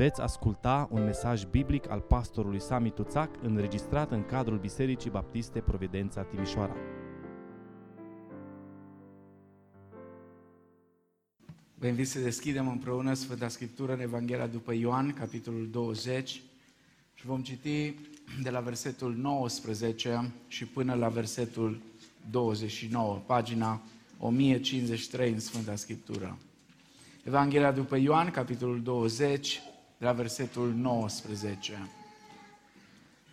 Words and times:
Veți 0.00 0.20
asculta 0.20 0.88
un 0.90 1.04
mesaj 1.04 1.44
biblic 1.44 1.90
al 1.90 2.00
pastorului 2.00 2.60
Sami 2.60 2.90
Tuțac 2.90 3.30
înregistrat 3.42 4.10
în 4.10 4.24
cadrul 4.24 4.58
Bisericii 4.58 5.10
Baptiste 5.10 5.60
Providența 5.60 6.22
Timișoara. 6.22 6.76
Vă 11.74 11.86
invit 11.86 12.08
să 12.08 12.18
deschidem 12.18 12.68
împreună 12.68 13.14
Sfânta 13.14 13.48
Scriptură 13.48 13.92
în 13.92 14.00
Evanghelia 14.00 14.46
după 14.46 14.74
Ioan, 14.74 15.12
capitolul 15.12 15.68
20 15.70 16.42
și 17.14 17.26
vom 17.26 17.42
citi 17.42 17.94
de 18.42 18.50
la 18.50 18.60
versetul 18.60 19.14
19 19.14 20.32
și 20.48 20.64
până 20.64 20.94
la 20.94 21.08
versetul 21.08 21.80
29, 22.30 23.22
pagina 23.26 23.80
1053 24.18 25.32
în 25.32 25.40
Sfânta 25.40 25.76
Scriptură. 25.76 26.38
Evanghelia 27.24 27.72
după 27.72 27.96
Ioan, 27.96 28.30
capitolul 28.30 28.82
20, 28.82 29.60
de 30.00 30.06
la 30.06 30.12
versetul 30.12 30.72
19. 30.76 31.88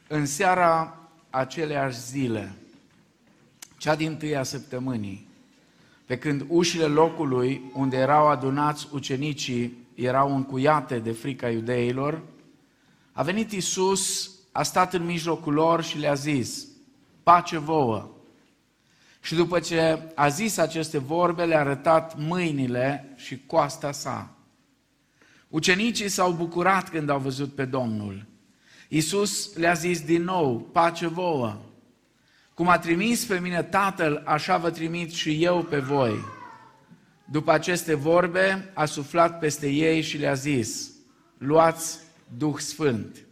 În 0.08 0.26
seara 0.26 0.98
aceleași 1.30 2.00
zile, 2.00 2.54
cea 3.78 3.96
din 3.96 4.18
tâia 4.18 4.44
săptămânii, 4.44 5.28
pe 6.06 6.18
când 6.18 6.46
ușile 6.48 6.86
locului 6.86 7.62
unde 7.74 7.98
erau 7.98 8.28
adunați 8.28 8.88
ucenicii 8.92 9.78
erau 9.96 10.36
încuiate 10.36 11.00
de 11.00 11.12
frica 11.12 11.50
iudeilor, 11.50 12.22
a 13.12 13.24
venit 13.24 13.52
Isus, 13.52 14.32
a 14.52 14.64
stat 14.64 14.94
în 14.94 15.06
mijlocul 15.06 15.54
lor 15.54 15.84
și 15.84 15.98
le-a 15.98 16.14
zis, 16.14 16.68
pace 17.24 17.58
vouă. 17.58 18.10
Și 19.22 19.36
după 19.36 19.60
ce 19.60 20.00
a 20.16 20.28
zis 20.28 20.58
aceste 20.58 20.98
vorbe, 20.98 21.46
le-a 21.46 21.60
arătat 21.60 22.18
mâinile 22.18 23.14
și 23.16 23.46
coasta 23.46 23.92
sa. 23.92 24.37
Ucenicii 25.48 26.10
s-au 26.10 26.32
bucurat 26.32 26.90
când 26.90 27.10
au 27.10 27.20
văzut 27.20 27.54
pe 27.54 27.66
Domnul. 27.66 28.26
Iisus 28.88 29.56
le-a 29.56 29.74
zis 29.74 30.02
din 30.02 30.24
nou, 30.24 30.60
pace 30.60 31.08
vouă. 31.08 31.58
Cum 32.54 32.68
a 32.68 32.78
trimis 32.80 33.26
pe 33.26 33.40
mine 33.40 33.64
Tatăl, 33.64 34.22
așa 34.26 34.58
vă 34.58 34.70
trimit 34.70 35.12
și 35.12 35.44
eu 35.44 35.64
pe 35.64 35.80
voi. 35.80 36.20
După 37.32 37.52
aceste 37.52 37.94
vorbe, 37.94 38.72
a 38.74 38.86
suflat 38.86 39.40
peste 39.40 39.70
ei 39.70 40.02
și 40.02 40.18
le-a 40.18 40.34
zis, 40.34 40.92
luați 41.38 42.00
Duh 42.38 42.58
Sfânt. 42.58 43.26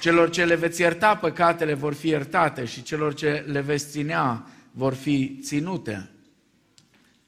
Celor 0.00 0.30
ce 0.30 0.44
le 0.44 0.54
veți 0.54 0.80
ierta 0.80 1.16
păcatele 1.16 1.74
vor 1.74 1.94
fi 1.94 2.08
iertate 2.08 2.64
și 2.64 2.82
celor 2.82 3.14
ce 3.14 3.44
le 3.46 3.60
veți 3.60 3.88
ținea 3.88 4.46
vor 4.70 4.94
fi 4.94 5.38
ținute. 5.42 6.10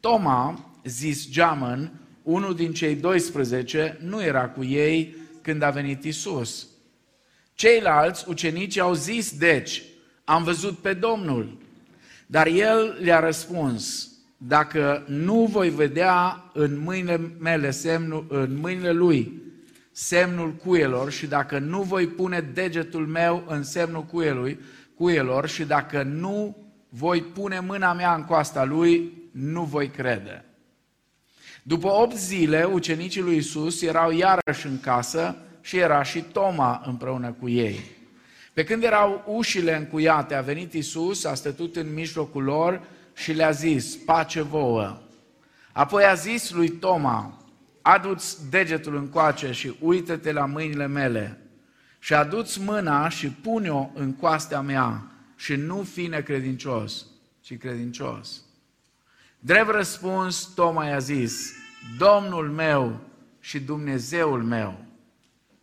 Toma, 0.00 0.70
zis 0.84 1.30
Geamăn, 1.30 1.92
unul 2.32 2.54
din 2.54 2.72
cei 2.72 2.94
12, 2.94 3.98
nu 4.02 4.22
era 4.22 4.48
cu 4.48 4.64
ei 4.64 5.14
când 5.42 5.62
a 5.62 5.70
venit 5.70 6.04
Isus. 6.04 6.66
Ceilalți 7.54 8.24
ucenici 8.28 8.78
au 8.78 8.94
zis, 8.94 9.38
deci, 9.38 9.82
am 10.24 10.42
văzut 10.42 10.78
pe 10.78 10.92
Domnul. 10.92 11.58
Dar 12.26 12.46
el 12.46 12.98
le-a 13.00 13.20
răspuns, 13.20 14.10
dacă 14.36 15.04
nu 15.06 15.44
voi 15.44 15.70
vedea 15.70 16.44
în 16.52 16.78
mâinile 16.78 17.34
mele 17.38 17.70
semnul, 17.70 18.26
în 18.28 18.56
mâinile 18.56 18.92
lui 18.92 19.42
semnul 19.92 20.52
cuielor 20.52 21.10
și 21.10 21.26
dacă 21.26 21.58
nu 21.58 21.82
voi 21.82 22.06
pune 22.06 22.40
degetul 22.40 23.06
meu 23.06 23.44
în 23.46 23.62
semnul 23.62 24.02
cuielui, 24.02 24.60
cuielor 24.94 25.48
și 25.48 25.64
dacă 25.64 26.02
nu 26.02 26.56
voi 26.88 27.22
pune 27.22 27.60
mâna 27.60 27.92
mea 27.92 28.14
în 28.14 28.24
coasta 28.24 28.64
lui, 28.64 29.12
nu 29.32 29.64
voi 29.64 29.88
crede. 29.88 30.44
După 31.62 31.88
opt 31.88 32.16
zile, 32.16 32.64
ucenicii 32.64 33.20
lui 33.20 33.36
Isus 33.36 33.82
erau 33.82 34.10
iarăși 34.10 34.66
în 34.66 34.80
casă 34.80 35.36
și 35.60 35.76
era 35.76 36.02
și 36.02 36.20
Toma 36.20 36.82
împreună 36.86 37.36
cu 37.40 37.48
ei. 37.48 37.80
Pe 38.52 38.64
când 38.64 38.82
erau 38.82 39.24
ușile 39.26 39.76
încuiate, 39.76 40.34
a 40.34 40.40
venit 40.40 40.72
Isus, 40.72 41.24
a 41.24 41.34
stătut 41.34 41.76
în 41.76 41.94
mijlocul 41.94 42.42
lor 42.42 42.82
și 43.14 43.32
le-a 43.32 43.50
zis, 43.50 43.96
pace 43.96 44.42
vouă. 44.42 44.98
Apoi 45.72 46.04
a 46.04 46.14
zis 46.14 46.50
lui 46.50 46.68
Toma, 46.68 47.44
adu-ți 47.82 48.50
degetul 48.50 48.96
încoace 48.96 49.52
și 49.52 49.74
uită-te 49.80 50.32
la 50.32 50.46
mâinile 50.46 50.86
mele 50.86 51.40
și 51.98 52.14
adu-ți 52.14 52.60
mâna 52.60 53.08
și 53.08 53.28
pune-o 53.28 53.90
în 53.94 54.12
coastea 54.12 54.60
mea 54.60 55.02
și 55.36 55.54
nu 55.54 55.82
fi 55.82 56.06
necredincios, 56.06 57.06
ci 57.40 57.58
credincios. 57.58 58.42
Drept 59.42 59.70
răspuns, 59.70 60.44
Toma 60.54 60.86
i-a 60.86 60.98
zis, 60.98 61.52
Domnul 61.98 62.50
meu 62.50 63.00
și 63.40 63.60
Dumnezeul 63.60 64.42
meu. 64.42 64.84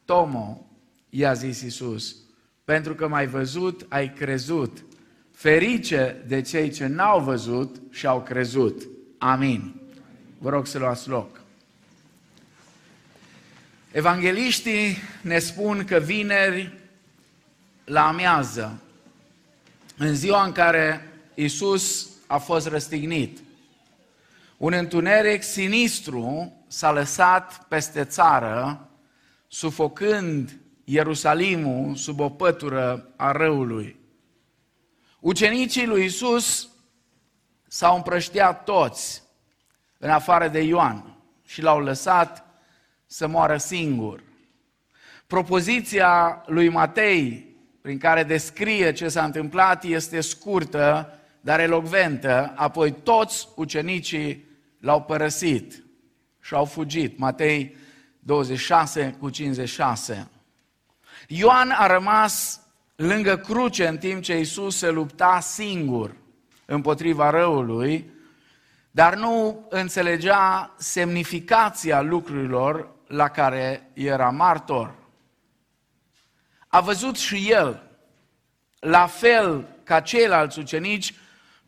Tomo, 0.05 0.65
i-a 1.09 1.33
zis 1.33 1.61
Isus, 1.61 2.16
pentru 2.63 2.95
că 2.95 3.07
m-ai 3.07 3.27
văzut, 3.27 3.85
ai 3.89 4.13
crezut. 4.13 4.83
Ferice 5.31 6.23
de 6.27 6.41
cei 6.41 6.69
ce 6.69 6.85
n-au 6.85 7.19
văzut 7.19 7.81
și 7.89 8.07
au 8.07 8.21
crezut. 8.21 8.87
Amin. 9.17 9.75
Vă 10.37 10.49
rog 10.49 10.67
să 10.67 10.77
luați 10.77 11.09
loc. 11.09 11.41
Evangeliștii 13.91 14.97
ne 15.21 15.39
spun 15.39 15.85
că 15.85 15.97
vineri 15.97 16.73
la 17.83 18.07
amiază, 18.07 18.81
în 19.97 20.16
ziua 20.16 20.43
în 20.43 20.51
care 20.51 21.07
Isus 21.33 22.09
a 22.27 22.37
fost 22.37 22.67
răstignit, 22.67 23.39
un 24.57 24.73
întuneric 24.73 25.44
sinistru 25.44 26.53
s-a 26.68 26.91
lăsat 26.91 27.66
peste 27.68 28.03
țară, 28.03 28.90
sufocând 29.47 30.59
Ierusalimul 30.84 31.95
sub 31.95 32.19
o 32.19 32.29
pătură 32.29 33.13
a 33.16 33.31
răului. 33.31 34.00
Ucenicii 35.19 35.85
lui 35.85 36.06
Isus 36.06 36.69
s-au 37.67 37.96
împrăștiat 37.96 38.63
toți, 38.63 39.23
în 39.97 40.09
afară 40.09 40.47
de 40.47 40.59
Ioan, 40.62 41.17
și 41.46 41.62
l-au 41.62 41.79
lăsat 41.79 42.46
să 43.06 43.28
moară 43.28 43.57
singur. 43.57 44.23
Propoziția 45.28 46.44
lui 46.46 46.69
Matei, 46.69 47.56
prin 47.81 47.97
care 47.97 48.23
descrie 48.23 48.94
ce 48.94 49.07
s-a 49.07 49.23
întâmplat, 49.23 49.84
este 49.84 50.22
scurtă, 50.22 51.13
dar 51.41 51.59
elocventă. 51.59 52.53
Apoi 52.56 52.91
toți 52.91 53.47
ucenicii 53.56 54.47
l-au 54.79 55.01
părăsit 55.01 55.83
și 56.41 56.53
au 56.53 56.65
fugit. 56.65 57.17
Matei 57.17 57.75
26 58.19 59.15
cu 59.19 59.29
56. 59.29 60.29
Ioan 61.27 61.71
a 61.71 61.88
rămas 61.88 62.61
lângă 62.95 63.37
cruce 63.37 63.87
în 63.87 63.97
timp 63.97 64.21
ce 64.21 64.39
Isus 64.39 64.77
se 64.77 64.89
lupta 64.89 65.39
singur 65.39 66.16
împotriva 66.66 67.29
răului, 67.29 68.11
dar 68.91 69.16
nu 69.16 69.66
înțelegea 69.69 70.73
semnificația 70.77 72.01
lucrurilor 72.01 72.95
la 73.07 73.27
care 73.27 73.89
era 73.93 74.29
martor. 74.29 74.95
A 76.67 76.81
văzut 76.81 77.17
și 77.17 77.51
el, 77.51 77.89
la 78.79 79.07
fel 79.07 79.67
ca 79.83 79.99
ceilalți 79.99 80.59
ucenici, 80.59 81.13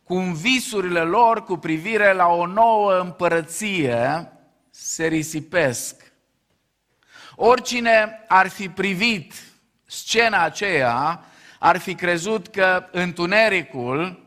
cum 0.10 0.34
visurile 0.34 1.02
lor 1.02 1.44
cu 1.44 1.58
privire 1.58 2.14
la 2.14 2.28
o 2.28 2.46
nouă 2.46 3.00
împărăție 3.00 4.32
se 4.70 5.06
risipesc. 5.06 6.14
Oricine 7.36 8.26
ar 8.28 8.48
fi 8.48 8.70
privit 8.70 9.34
scena 9.86 10.44
aceea, 10.44 11.24
ar 11.60 11.78
fi 11.78 11.96
crezut 11.96 12.48
că 12.48 12.88
întunericul 12.92 14.26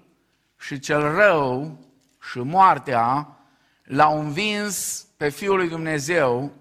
și 0.58 0.78
cel 0.78 1.14
rău 1.14 1.78
și 2.30 2.38
moartea 2.38 3.36
l-au 3.82 4.20
învins 4.20 5.06
pe 5.16 5.28
Fiul 5.28 5.56
lui 5.56 5.68
Dumnezeu 5.68 6.52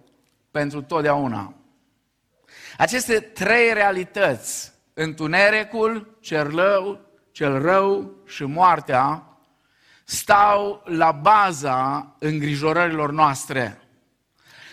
pentru 0.51 0.81
totdeauna. 0.81 1.53
Aceste 2.77 3.19
trei 3.19 3.73
realități, 3.73 4.71
întunericul, 4.93 6.17
cel 6.21 6.49
rău 6.55 7.10
cel 7.31 7.61
rău 7.61 8.11
și 8.25 8.43
moartea 8.43 9.25
stau 10.03 10.81
la 10.85 11.11
baza 11.11 12.15
îngrijorărilor 12.19 13.11
noastre. 13.11 13.81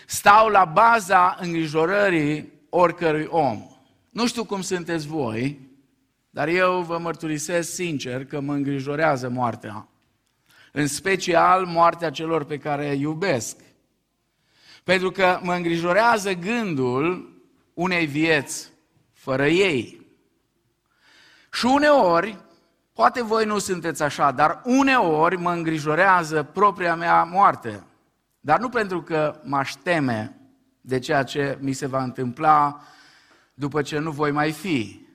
Stau 0.05 0.47
la 0.47 0.65
baza 0.65 1.37
îngrijorării 1.39 2.53
oricărui 2.69 3.27
om. 3.29 3.67
Nu 4.09 4.27
știu 4.27 4.43
cum 4.43 4.61
sunteți 4.61 5.07
voi, 5.07 5.59
dar 6.29 6.47
eu 6.47 6.81
vă 6.81 6.97
mărturisesc 6.97 7.73
sincer 7.73 8.25
că 8.25 8.39
mă 8.39 8.53
îngrijorează 8.53 9.29
moartea. 9.29 9.87
În 10.71 10.87
special 10.87 11.65
moartea 11.65 12.09
celor 12.09 12.43
pe 12.43 12.57
care 12.57 12.89
îi 12.89 12.99
iubesc. 12.99 13.57
Pentru 14.83 15.11
că 15.11 15.39
mă 15.41 15.53
îngrijorează 15.53 16.33
gândul 16.33 17.33
unei 17.73 18.05
vieți 18.05 18.71
fără 19.13 19.47
ei. 19.47 20.07
Și 21.51 21.65
uneori 21.65 22.37
Poate 22.99 23.21
voi 23.21 23.45
nu 23.45 23.57
sunteți 23.59 24.03
așa, 24.03 24.31
dar 24.31 24.61
uneori 24.63 25.37
mă 25.37 25.51
îngrijorează 25.51 26.43
propria 26.43 26.95
mea 26.95 27.23
moarte. 27.23 27.83
Dar 28.39 28.59
nu 28.59 28.69
pentru 28.69 29.01
că 29.01 29.39
m-aș 29.43 29.73
teme 29.73 30.39
de 30.81 30.99
ceea 30.99 31.23
ce 31.23 31.57
mi 31.61 31.73
se 31.73 31.85
va 31.85 32.03
întâmpla 32.03 32.81
după 33.53 33.81
ce 33.81 33.97
nu 33.97 34.11
voi 34.11 34.31
mai 34.31 34.51
fi. 34.51 35.07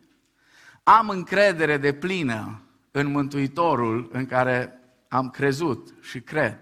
Am 0.82 1.08
încredere 1.08 1.76
de 1.76 1.92
plină 1.92 2.62
în 2.90 3.06
Mântuitorul 3.06 4.08
în 4.12 4.26
care 4.26 4.80
am 5.08 5.30
crezut 5.30 5.94
și 6.00 6.20
cred. 6.20 6.58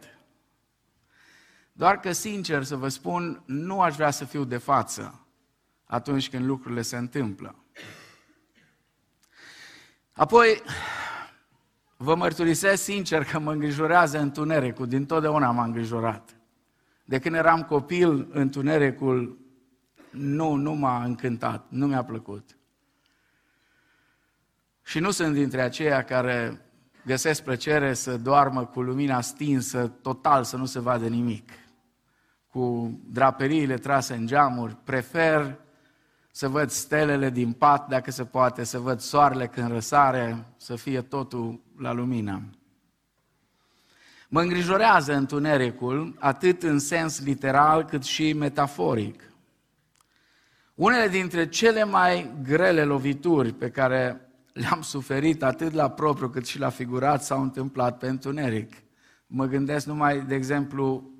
Doar 1.72 2.00
că, 2.00 2.12
sincer 2.12 2.62
să 2.64 2.76
vă 2.76 2.88
spun, 2.88 3.42
nu 3.46 3.80
aș 3.80 3.94
vrea 3.94 4.10
să 4.10 4.24
fiu 4.24 4.44
de 4.44 4.58
față 4.58 5.26
atunci 5.84 6.30
când 6.30 6.44
lucrurile 6.44 6.82
se 6.82 6.96
întâmplă. 6.96 7.54
Apoi, 10.12 10.62
vă 12.02 12.14
mărturisesc 12.14 12.82
sincer 12.82 13.24
că 13.24 13.38
mă 13.38 13.52
îngrijorează 13.52 14.18
întunericul, 14.18 14.86
din 14.86 15.06
totdeauna 15.06 15.50
m-a 15.50 15.64
îngrijorat. 15.64 16.36
De 17.04 17.18
când 17.18 17.34
eram 17.34 17.62
copil, 17.62 18.28
întunericul 18.30 19.38
nu, 20.10 20.54
nu 20.54 20.72
m-a 20.72 21.04
încântat, 21.04 21.66
nu 21.68 21.86
mi-a 21.86 22.04
plăcut. 22.04 22.56
Și 24.82 24.98
nu 24.98 25.10
sunt 25.10 25.34
dintre 25.34 25.60
aceia 25.60 26.04
care 26.04 26.60
găsesc 27.04 27.42
plăcere 27.42 27.94
să 27.94 28.16
doarmă 28.16 28.64
cu 28.64 28.82
lumina 28.82 29.20
stinsă, 29.20 29.86
total 29.86 30.44
să 30.44 30.56
nu 30.56 30.64
se 30.64 30.80
vadă 30.80 31.08
nimic. 31.08 31.50
Cu 32.48 32.98
draperiile 33.04 33.76
trase 33.76 34.14
în 34.14 34.26
geamuri, 34.26 34.76
prefer 34.84 35.58
să 36.34 36.48
văd 36.48 36.70
stelele 36.70 37.30
din 37.30 37.52
pat, 37.52 37.88
dacă 37.88 38.10
se 38.10 38.24
poate, 38.24 38.64
să 38.64 38.78
văd 38.78 39.00
soarele 39.00 39.46
când 39.46 39.70
răsare, 39.70 40.46
să 40.56 40.76
fie 40.76 41.00
totul 41.02 41.60
la 41.78 41.92
lumină. 41.92 42.42
Mă 44.28 44.40
îngrijorează 44.40 45.14
întunericul, 45.14 46.16
atât 46.18 46.62
în 46.62 46.78
sens 46.78 47.20
literal 47.24 47.84
cât 47.84 48.02
și 48.02 48.32
metaforic. 48.32 49.22
Unele 50.74 51.08
dintre 51.08 51.48
cele 51.48 51.84
mai 51.84 52.32
grele 52.42 52.84
lovituri 52.84 53.52
pe 53.52 53.70
care 53.70 54.30
le-am 54.52 54.82
suferit 54.82 55.42
atât 55.42 55.72
la 55.72 55.90
propriu 55.90 56.28
cât 56.28 56.46
și 56.46 56.58
la 56.58 56.68
figurat 56.68 57.22
s-au 57.22 57.42
întâmplat 57.42 57.98
pe 57.98 58.08
întuneric. 58.08 58.72
Mă 59.26 59.46
gândesc 59.46 59.86
numai, 59.86 60.24
de 60.24 60.34
exemplu, 60.34 61.10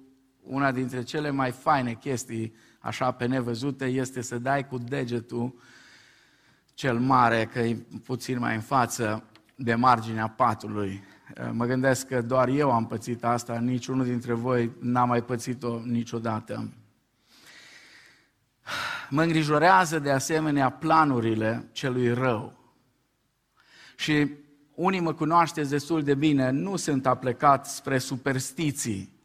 una 0.42 0.72
dintre 0.72 1.02
cele 1.02 1.30
mai 1.30 1.50
faine 1.50 1.92
chestii, 1.92 2.54
așa 2.82 3.10
pe 3.10 3.26
nevăzute, 3.26 3.84
este 3.84 4.20
să 4.20 4.38
dai 4.38 4.66
cu 4.66 4.78
degetul 4.78 5.54
cel 6.74 6.98
mare, 6.98 7.46
că 7.52 7.58
e 7.58 7.76
puțin 8.04 8.38
mai 8.38 8.54
în 8.54 8.60
față, 8.60 9.24
de 9.54 9.74
marginea 9.74 10.28
patului. 10.28 11.02
Mă 11.52 11.66
gândesc 11.66 12.06
că 12.06 12.22
doar 12.22 12.48
eu 12.48 12.70
am 12.70 12.86
pățit 12.86 13.24
asta, 13.24 13.58
niciunul 13.58 14.04
dintre 14.04 14.32
voi 14.32 14.70
n-a 14.80 15.04
mai 15.04 15.22
pățit-o 15.22 15.80
niciodată. 15.84 16.72
Mă 19.10 19.22
îngrijorează 19.22 19.98
de 19.98 20.10
asemenea 20.10 20.70
planurile 20.70 21.68
celui 21.72 22.12
rău. 22.14 22.60
Și 23.96 24.28
unii 24.74 25.00
mă 25.00 25.14
cunoașteți 25.14 25.70
destul 25.70 26.02
de 26.02 26.14
bine, 26.14 26.50
nu 26.50 26.76
sunt 26.76 27.06
aplecat 27.06 27.66
spre 27.66 27.98
superstiții. 27.98 29.20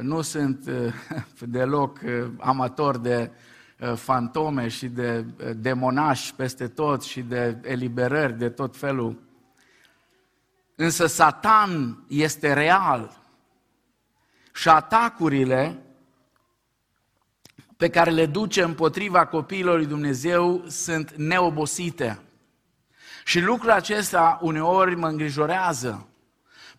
Nu 0.00 0.22
sunt 0.22 0.66
uh, 0.68 0.94
deloc 1.40 2.00
uh, 2.04 2.30
amator 2.38 2.96
de 2.96 3.30
uh, 3.80 3.94
fantome 3.94 4.68
și 4.68 4.86
de 4.88 5.24
demonași 5.56 6.34
peste 6.34 6.68
tot 6.68 7.02
și 7.02 7.20
de 7.20 7.56
eliberări 7.62 8.38
de 8.38 8.48
tot 8.48 8.76
felul. 8.76 9.22
Însă 10.74 11.06
Satan 11.06 12.04
este 12.08 12.52
real 12.52 13.18
și 14.54 14.68
atacurile 14.68 15.82
pe 17.76 17.88
care 17.88 18.10
le 18.10 18.26
duce 18.26 18.62
împotriva 18.62 19.26
copiilor 19.26 19.76
lui 19.76 19.86
Dumnezeu 19.86 20.64
sunt 20.66 21.14
neobosite. 21.16 22.18
Și 23.24 23.40
lucrul 23.40 23.70
acesta 23.70 24.38
uneori 24.42 24.96
mă 24.96 25.08
îngrijorează, 25.08 26.08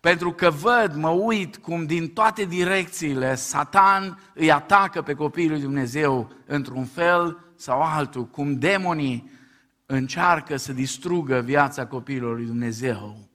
pentru 0.00 0.32
că 0.32 0.50
văd, 0.50 0.94
mă 0.94 1.08
uit 1.08 1.56
cum 1.56 1.86
din 1.86 2.08
toate 2.08 2.44
direcțiile 2.44 3.34
Satan 3.34 4.18
îi 4.34 4.52
atacă 4.52 5.02
pe 5.02 5.14
copiii 5.14 5.48
lui 5.48 5.60
Dumnezeu 5.60 6.32
într-un 6.46 6.84
fel 6.84 7.38
sau 7.56 7.80
altul, 7.82 8.26
cum 8.26 8.58
demonii 8.58 9.30
încearcă 9.86 10.56
să 10.56 10.72
distrugă 10.72 11.40
viața 11.40 11.86
copiilor 11.86 12.36
lui 12.36 12.46
Dumnezeu. 12.46 13.28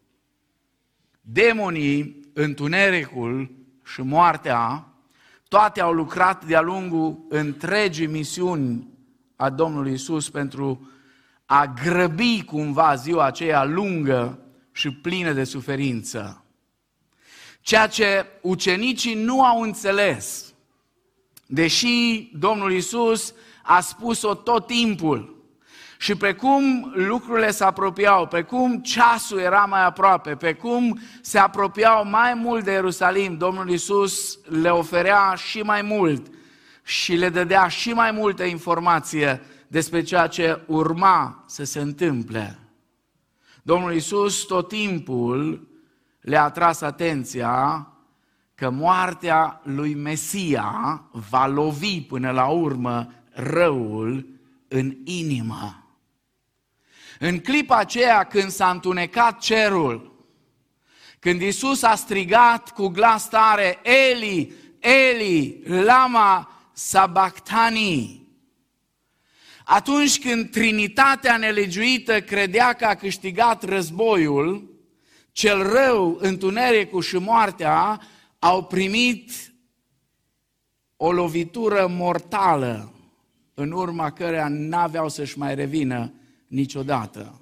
Demonii, 1.21 2.29
întunericul 2.33 3.51
și 3.83 4.01
moartea, 4.01 4.87
toate 5.47 5.81
au 5.81 5.93
lucrat 5.93 6.45
de-a 6.45 6.61
lungul 6.61 7.25
întregii 7.29 8.07
misiuni 8.07 8.87
a 9.35 9.49
Domnului 9.49 9.93
Isus 9.93 10.29
pentru 10.29 10.89
a 11.45 11.73
grăbi 11.83 12.43
cumva 12.43 12.95
ziua 12.95 13.25
aceea 13.25 13.63
lungă 13.63 14.39
și 14.71 14.91
plină 14.91 15.31
de 15.31 15.43
suferință. 15.43 16.44
Ceea 17.65 17.87
ce 17.87 18.25
ucenicii 18.41 19.13
nu 19.13 19.43
au 19.43 19.61
înțeles, 19.61 20.53
deși 21.45 22.29
Domnul 22.33 22.71
Isus 22.71 23.33
a 23.63 23.79
spus-o 23.79 24.33
tot 24.33 24.67
timpul, 24.67 25.35
și 25.97 26.15
pe 26.15 26.33
cum 26.33 26.91
lucrurile 26.95 27.51
se 27.51 27.63
apropiau, 27.63 28.27
pe 28.27 28.41
cum 28.41 28.81
ceasul 28.81 29.39
era 29.39 29.65
mai 29.65 29.85
aproape, 29.85 30.35
pe 30.35 30.53
cum 30.53 30.99
se 31.21 31.39
apropiau 31.39 32.07
mai 32.07 32.33
mult 32.33 32.63
de 32.63 32.71
Ierusalim, 32.71 33.37
Domnul 33.37 33.69
Isus 33.69 34.39
le 34.43 34.69
oferea 34.69 35.33
și 35.35 35.61
mai 35.61 35.81
mult 35.81 36.27
și 36.83 37.13
le 37.13 37.29
dădea 37.29 37.67
și 37.67 37.93
mai 37.93 38.11
multă 38.11 38.43
informație 38.43 39.41
despre 39.67 40.03
ceea 40.03 40.27
ce 40.27 40.61
urma 40.67 41.43
să 41.47 41.63
se 41.63 41.79
întâmple. 41.79 42.59
Domnul 43.61 43.93
Isus 43.93 44.43
tot 44.43 44.67
timpul 44.67 45.67
le-a 46.25 46.49
tras 46.49 46.81
atenția 46.81 47.87
că 48.55 48.69
moartea 48.69 49.61
lui 49.63 49.93
Mesia 49.93 51.03
va 51.11 51.47
lovi 51.47 52.01
până 52.01 52.31
la 52.31 52.47
urmă 52.47 53.13
răul 53.29 54.27
în 54.67 54.97
inimă. 55.03 55.89
În 57.19 57.39
clipa 57.39 57.77
aceea 57.77 58.23
când 58.23 58.49
s-a 58.49 58.69
întunecat 58.69 59.39
cerul, 59.39 60.25
când 61.19 61.41
Isus 61.41 61.81
a 61.81 61.95
strigat 61.95 62.71
cu 62.71 62.87
glas 62.87 63.29
tare, 63.29 63.79
Eli, 63.83 64.53
Eli, 64.79 65.63
lama 65.65 66.51
sabactani, 66.73 68.27
atunci 69.65 70.19
când 70.19 70.51
Trinitatea 70.51 71.37
nelegiuită 71.37 72.21
credea 72.21 72.73
că 72.73 72.85
a 72.85 72.95
câștigat 72.95 73.63
războiul, 73.63 74.74
cel 75.35 75.63
rău, 75.63 76.17
întunericul 76.19 77.01
și 77.01 77.15
moartea 77.15 78.01
au 78.39 78.63
primit 78.63 79.53
o 80.95 81.11
lovitură 81.11 81.87
mortală 81.89 82.93
în 83.53 83.71
urma 83.71 84.11
căreia 84.11 84.47
n-aveau 84.47 85.09
să-și 85.09 85.37
mai 85.37 85.55
revină 85.55 86.13
niciodată. 86.47 87.41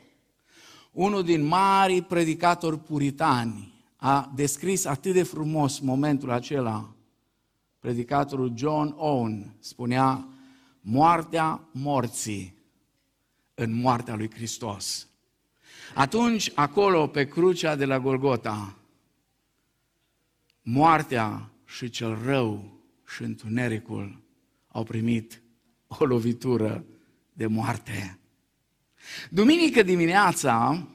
Unul 0.92 1.24
din 1.24 1.44
mari 1.44 2.02
predicatori 2.02 2.80
puritani 2.80 3.74
a 3.96 4.32
descris 4.36 4.86
atât 4.86 5.14
de 5.14 5.24
frumos 5.24 5.80
momentul 5.80 6.32
acela. 6.32 6.94
Predicatorul 7.80 8.54
John 8.56 8.94
Owen 8.98 9.56
spunea, 9.60 10.28
moartea 10.82 11.62
morții 11.72 12.56
în 13.54 13.74
moartea 13.74 14.16
lui 14.16 14.30
Hristos. 14.34 15.08
Atunci, 15.94 16.52
acolo, 16.54 17.08
pe 17.08 17.28
crucea 17.28 17.76
de 17.76 17.86
la 17.86 18.00
Golgota, 18.00 18.78
moartea 20.62 21.50
și 21.66 21.90
cel 21.90 22.18
rău 22.26 22.82
și 23.08 23.24
întunericul 23.24 24.22
au 24.68 24.84
primit 24.84 25.42
o 25.88 26.06
lovitură 26.06 26.86
de 27.34 27.46
moarte. 27.46 28.20
Duminică 29.30 29.84
dimineața, 29.84 30.88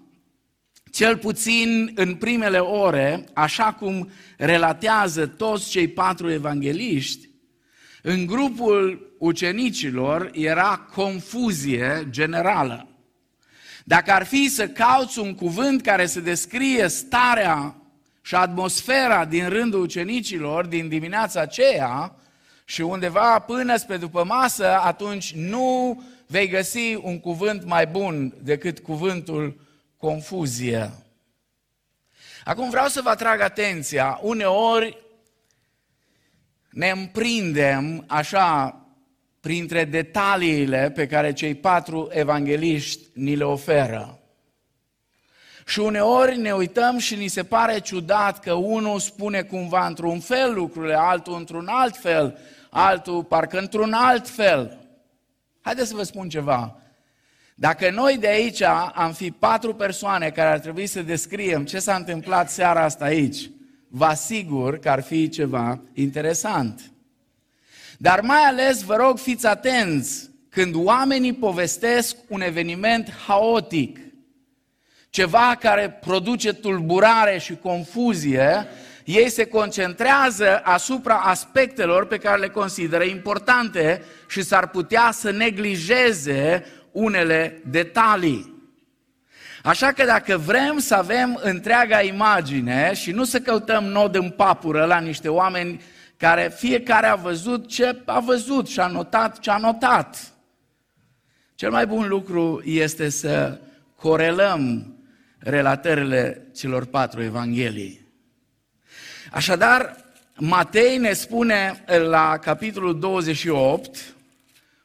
cel 0.90 1.16
puțin 1.16 1.92
în 1.94 2.14
primele 2.14 2.58
ore, 2.58 3.24
așa 3.34 3.72
cum 3.72 4.10
relatează 4.36 5.26
toți 5.26 5.70
cei 5.70 5.88
patru 5.88 6.30
evangeliști, 6.30 7.28
în 8.02 8.26
grupul 8.26 9.14
ucenicilor 9.18 10.30
era 10.32 10.78
confuzie 10.94 12.06
generală. 12.10 12.87
Dacă 13.88 14.12
ar 14.12 14.24
fi 14.24 14.48
să 14.48 14.68
cauți 14.68 15.18
un 15.18 15.34
cuvânt 15.34 15.82
care 15.82 16.06
să 16.06 16.20
descrie 16.20 16.88
starea 16.88 17.74
și 18.22 18.34
atmosfera 18.34 19.24
din 19.24 19.48
rândul 19.48 19.80
ucenicilor 19.80 20.66
din 20.66 20.88
dimineața 20.88 21.40
aceea 21.40 22.14
și 22.64 22.80
undeva 22.80 23.38
până 23.38 23.76
spre 23.76 23.96
după 23.96 24.24
masă, 24.24 24.78
atunci 24.80 25.34
nu 25.34 26.02
vei 26.26 26.48
găsi 26.48 26.94
un 27.02 27.20
cuvânt 27.20 27.64
mai 27.64 27.86
bun 27.86 28.34
decât 28.42 28.78
cuvântul 28.78 29.60
confuzie. 29.96 30.90
Acum 32.44 32.70
vreau 32.70 32.86
să 32.88 33.00
vă 33.02 33.08
atrag 33.08 33.40
atenția, 33.40 34.18
uneori 34.22 34.98
ne 36.70 36.90
împrindem 36.90 38.04
așa 38.06 38.80
printre 39.40 39.84
detaliile 39.84 40.90
pe 40.94 41.06
care 41.06 41.32
cei 41.32 41.54
patru 41.54 42.08
evangeliști 42.12 43.00
ni 43.12 43.36
le 43.36 43.44
oferă. 43.44 44.18
Și 45.66 45.78
uneori 45.78 46.38
ne 46.38 46.52
uităm 46.52 46.98
și 46.98 47.14
ni 47.14 47.28
se 47.28 47.44
pare 47.44 47.78
ciudat 47.78 48.40
că 48.40 48.52
unul 48.52 48.98
spune 48.98 49.42
cumva 49.42 49.86
într-un 49.86 50.20
fel 50.20 50.54
lucrurile, 50.54 50.94
altul 50.94 51.34
într-un 51.36 51.66
alt 51.70 51.96
fel, 51.96 52.38
altul 52.70 53.24
parcă 53.24 53.58
într-un 53.58 53.92
alt 53.92 54.28
fel. 54.28 54.78
Haideți 55.60 55.88
să 55.88 55.94
vă 55.94 56.02
spun 56.02 56.28
ceva. 56.28 56.80
Dacă 57.54 57.90
noi 57.90 58.18
de 58.18 58.28
aici 58.28 58.62
am 58.94 59.12
fi 59.12 59.30
patru 59.30 59.74
persoane 59.74 60.30
care 60.30 60.48
ar 60.48 60.58
trebui 60.58 60.86
să 60.86 61.02
descriem 61.02 61.64
ce 61.64 61.78
s-a 61.78 61.94
întâmplat 61.94 62.50
seara 62.50 62.82
asta 62.82 63.04
aici, 63.04 63.50
vă 63.88 64.04
asigur 64.04 64.78
că 64.78 64.90
ar 64.90 65.02
fi 65.02 65.28
ceva 65.28 65.80
interesant. 65.92 66.92
Dar 68.00 68.20
mai 68.20 68.40
ales 68.44 68.82
vă 68.82 68.96
rog 68.96 69.18
fiți 69.18 69.46
atenți 69.46 70.30
când 70.48 70.74
oamenii 70.74 71.32
povestesc 71.32 72.16
un 72.28 72.40
eveniment 72.40 73.12
haotic, 73.26 73.98
ceva 75.10 75.56
care 75.60 75.98
produce 76.00 76.52
tulburare 76.52 77.38
și 77.38 77.56
confuzie, 77.56 78.66
ei 79.04 79.30
se 79.30 79.44
concentrează 79.44 80.60
asupra 80.64 81.14
aspectelor 81.14 82.06
pe 82.06 82.18
care 82.18 82.40
le 82.40 82.48
consideră 82.48 83.04
importante 83.04 84.02
și 84.28 84.42
s-ar 84.42 84.68
putea 84.68 85.10
să 85.12 85.30
neglijeze 85.30 86.64
unele 86.92 87.62
detalii. 87.64 88.56
Așa 89.62 89.92
că 89.92 90.04
dacă 90.04 90.36
vrem 90.36 90.78
să 90.78 90.94
avem 90.94 91.40
întreaga 91.42 92.00
imagine 92.00 92.94
și 92.94 93.10
nu 93.10 93.24
să 93.24 93.40
căutăm 93.40 93.84
nod 93.84 94.14
în 94.14 94.30
papură 94.30 94.84
la 94.84 94.98
niște 94.98 95.28
oameni 95.28 95.80
care 96.18 96.52
fiecare 96.56 97.06
a 97.06 97.14
văzut 97.14 97.68
ce 97.68 98.02
a 98.04 98.20
văzut 98.20 98.68
și 98.68 98.80
a 98.80 98.86
notat 98.86 99.38
ce 99.38 99.50
a 99.50 99.56
notat, 99.56 100.32
cel 101.54 101.70
mai 101.70 101.86
bun 101.86 102.08
lucru 102.08 102.62
este 102.64 103.08
să 103.08 103.60
corelăm 103.96 104.94
relatările 105.38 106.50
celor 106.56 106.84
patru 106.84 107.22
evanghelii. 107.22 108.06
Așadar, 109.32 109.96
Matei 110.36 110.98
ne 110.98 111.12
spune 111.12 111.84
la 112.08 112.38
capitolul 112.38 112.98
28, 112.98 114.14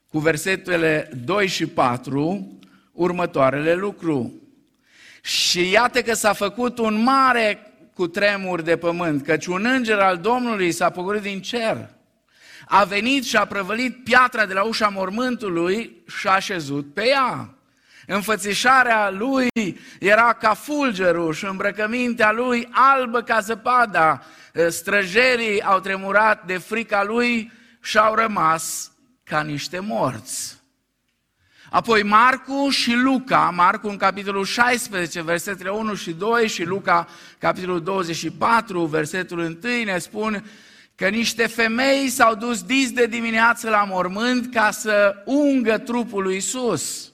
cu 0.07 0.19
versetele 0.19 1.09
2 1.25 1.47
și 1.47 1.65
4, 1.65 2.57
următoarele 2.91 3.73
lucru. 3.73 4.33
Și 5.21 5.69
iată 5.69 6.01
că 6.01 6.13
s-a 6.13 6.33
făcut 6.33 6.77
un 6.77 7.03
mare 7.03 7.72
cutremur 7.93 8.61
de 8.61 8.77
pământ, 8.77 9.23
căci 9.23 9.45
un 9.45 9.65
înger 9.65 9.99
al 9.99 10.17
Domnului 10.17 10.71
s-a 10.71 10.89
pogorât 10.89 11.21
din 11.21 11.41
cer. 11.41 11.89
A 12.65 12.83
venit 12.83 13.23
și 13.23 13.35
a 13.35 13.45
prăvălit 13.45 14.03
piatra 14.03 14.45
de 14.45 14.53
la 14.53 14.63
ușa 14.63 14.87
mormântului 14.87 16.03
și 16.19 16.27
a 16.27 16.31
așezut 16.31 16.93
pe 16.93 17.07
ea. 17.07 17.55
Înfățișarea 18.07 19.09
lui 19.09 19.47
era 19.99 20.33
ca 20.33 20.53
fulgerul 20.53 21.33
și 21.33 21.45
îmbrăcămintea 21.45 22.31
lui 22.31 22.67
albă 22.71 23.21
ca 23.21 23.39
zăpada. 23.39 24.21
Străjerii 24.67 25.61
au 25.61 25.79
tremurat 25.79 26.45
de 26.45 26.57
frica 26.57 27.03
lui 27.03 27.51
și 27.81 27.97
au 27.97 28.15
rămas 28.15 28.91
ca 29.23 29.41
niște 29.41 29.79
morți. 29.79 30.62
Apoi 31.73 32.03
Marcu 32.03 32.69
și 32.69 32.93
Luca, 32.93 33.53
Marcu 33.55 33.87
în 33.87 33.97
capitolul 33.97 34.45
16, 34.45 35.21
versetele 35.21 35.69
1 35.69 35.95
și 35.95 36.11
2 36.11 36.47
și 36.47 36.63
Luca, 36.63 37.07
capitolul 37.37 37.81
24, 37.81 38.85
versetul 38.85 39.39
1, 39.39 39.83
ne 39.83 39.97
spun 39.97 40.45
că 40.95 41.07
niște 41.07 41.47
femei 41.47 42.07
s-au 42.07 42.35
dus 42.35 42.63
dis 42.63 42.91
de 42.91 43.05
dimineață 43.05 43.69
la 43.69 43.83
mormânt 43.83 44.53
ca 44.53 44.71
să 44.71 45.15
ungă 45.25 45.77
trupul 45.77 46.23
lui 46.23 46.35
Isus. 46.35 47.11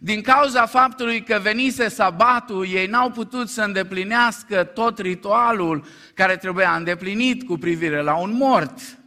Din 0.00 0.20
cauza 0.20 0.66
faptului 0.66 1.22
că 1.22 1.38
venise 1.42 1.88
sabatul, 1.88 2.66
ei 2.68 2.86
n-au 2.86 3.10
putut 3.10 3.48
să 3.48 3.62
îndeplinească 3.62 4.64
tot 4.64 4.98
ritualul 4.98 5.84
care 6.14 6.36
trebuia 6.36 6.74
îndeplinit 6.74 7.46
cu 7.46 7.58
privire 7.58 8.02
la 8.02 8.14
un 8.14 8.32
mort. 8.32 8.99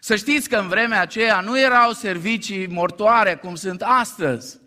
Să 0.00 0.16
știți 0.16 0.48
că 0.48 0.56
în 0.56 0.68
vremea 0.68 1.00
aceea 1.00 1.40
nu 1.40 1.60
erau 1.60 1.92
servicii 1.92 2.66
mortoare 2.66 3.34
cum 3.34 3.54
sunt 3.54 3.82
astăzi. 3.82 4.58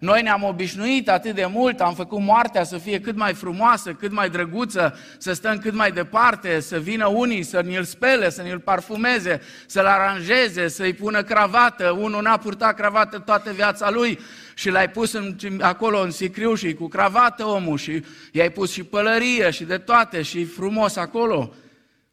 Noi 0.00 0.22
ne-am 0.22 0.42
obișnuit 0.42 1.08
atât 1.08 1.34
de 1.34 1.46
mult, 1.52 1.80
am 1.80 1.94
făcut 1.94 2.20
moartea 2.20 2.64
să 2.64 2.78
fie 2.78 3.00
cât 3.00 3.16
mai 3.16 3.34
frumoasă, 3.34 3.92
cât 3.92 4.12
mai 4.12 4.30
drăguță, 4.30 4.98
să 5.18 5.32
stăm 5.32 5.58
cât 5.58 5.74
mai 5.74 5.92
departe, 5.92 6.60
să 6.60 6.78
vină 6.78 7.06
unii 7.06 7.42
să 7.42 7.62
ne-l 7.62 7.84
spele, 7.84 8.30
să 8.30 8.42
ne-l 8.42 8.58
parfumeze, 8.58 9.40
să-l 9.66 9.86
aranjeze, 9.86 10.68
să-i 10.68 10.92
pună 10.94 11.22
cravată. 11.22 11.90
Unul 11.90 12.22
n-a 12.22 12.36
purtat 12.36 12.74
cravată 12.74 13.18
toată 13.18 13.50
viața 13.50 13.90
lui 13.90 14.18
și 14.54 14.70
l-ai 14.70 14.90
pus 14.90 15.12
în, 15.12 15.36
acolo 15.60 16.00
în 16.00 16.10
sicriu 16.10 16.54
și 16.54 16.74
cu 16.74 16.88
cravată 16.88 17.44
omul 17.44 17.78
și 17.78 18.04
i-ai 18.32 18.50
pus 18.50 18.72
și 18.72 18.82
pălărie 18.82 19.50
și 19.50 19.64
de 19.64 19.78
toate 19.78 20.22
și 20.22 20.44
frumos 20.44 20.96
acolo. 20.96 21.54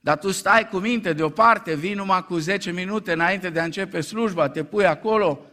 Dar 0.05 0.17
tu 0.17 0.31
stai 0.31 0.67
cu 0.67 0.77
minte 0.77 1.13
deoparte, 1.13 1.75
vii 1.75 1.93
numai 1.93 2.25
cu 2.25 2.37
10 2.37 2.71
minute 2.71 3.11
înainte 3.11 3.49
de 3.49 3.59
a 3.59 3.63
începe 3.63 4.01
slujba, 4.01 4.49
te 4.49 4.63
pui 4.63 4.85
acolo. 4.85 5.45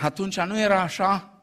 Atunci 0.00 0.40
nu 0.40 0.60
era 0.60 0.80
așa. 0.80 1.42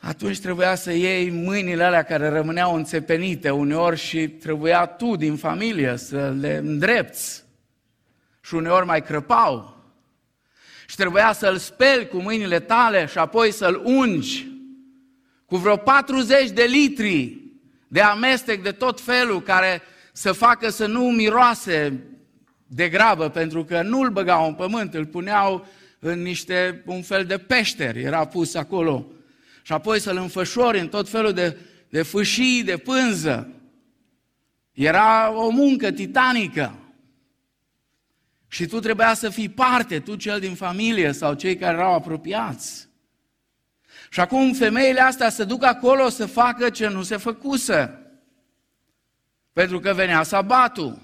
Atunci 0.00 0.40
trebuia 0.40 0.74
să 0.74 0.92
iei 0.92 1.30
mâinile 1.30 1.84
alea 1.84 2.02
care 2.02 2.28
rămâneau 2.28 2.74
înțepenite 2.74 3.50
uneori 3.50 3.96
și 3.96 4.28
trebuia 4.28 4.86
tu 4.86 5.16
din 5.16 5.36
familie 5.36 5.96
să 5.96 6.34
le 6.40 6.56
îndrepți. 6.56 7.44
Și 8.40 8.54
uneori 8.54 8.86
mai 8.86 9.02
crăpau. 9.02 9.84
Și 10.86 10.96
trebuia 10.96 11.32
să-l 11.32 11.56
speli 11.56 12.08
cu 12.08 12.16
mâinile 12.16 12.60
tale 12.60 13.06
și 13.06 13.18
apoi 13.18 13.50
să-l 13.50 13.82
ungi 13.84 14.46
cu 15.46 15.56
vreo 15.56 15.76
40 15.76 16.50
de 16.50 16.62
litri 16.62 17.38
de 17.88 18.00
amestec 18.00 18.62
de 18.62 18.72
tot 18.72 19.00
felul 19.00 19.42
care 19.42 19.82
să 20.16 20.32
facă 20.32 20.70
să 20.70 20.86
nu 20.86 21.02
miroase 21.02 22.00
de 22.66 22.88
grabă, 22.88 23.28
pentru 23.28 23.64
că 23.64 23.82
nu 23.82 24.00
îl 24.00 24.10
băgau 24.10 24.46
în 24.46 24.54
pământ, 24.54 24.94
îl 24.94 25.06
puneau 25.06 25.66
în 25.98 26.22
niște, 26.22 26.82
un 26.86 27.02
fel 27.02 27.24
de 27.24 27.38
peșteri, 27.38 28.02
era 28.02 28.26
pus 28.26 28.54
acolo. 28.54 29.06
Și 29.62 29.72
apoi 29.72 30.00
să-l 30.00 30.16
înfășori 30.16 30.78
în 30.78 30.88
tot 30.88 31.08
felul 31.08 31.32
de, 31.32 31.56
de 31.88 32.02
fâșii, 32.02 32.62
de 32.62 32.76
pânză. 32.76 33.48
Era 34.72 35.32
o 35.32 35.50
muncă 35.50 35.90
titanică. 35.90 36.78
Și 38.48 38.66
tu 38.66 38.80
trebuia 38.80 39.14
să 39.14 39.28
fii 39.28 39.48
parte, 39.48 40.00
tu 40.00 40.14
cel 40.14 40.40
din 40.40 40.54
familie 40.54 41.12
sau 41.12 41.34
cei 41.34 41.56
care 41.56 41.76
erau 41.76 41.94
apropiați. 41.94 42.88
Și 44.10 44.20
acum 44.20 44.52
femeile 44.52 45.00
astea 45.00 45.30
se 45.30 45.44
duc 45.44 45.64
acolo 45.64 46.08
să 46.08 46.26
facă 46.26 46.70
ce 46.70 46.88
nu 46.88 47.02
se 47.02 47.16
făcuse. 47.16 48.03
Pentru 49.54 49.80
că 49.80 49.92
venea 49.92 50.22
sabatul. 50.22 50.98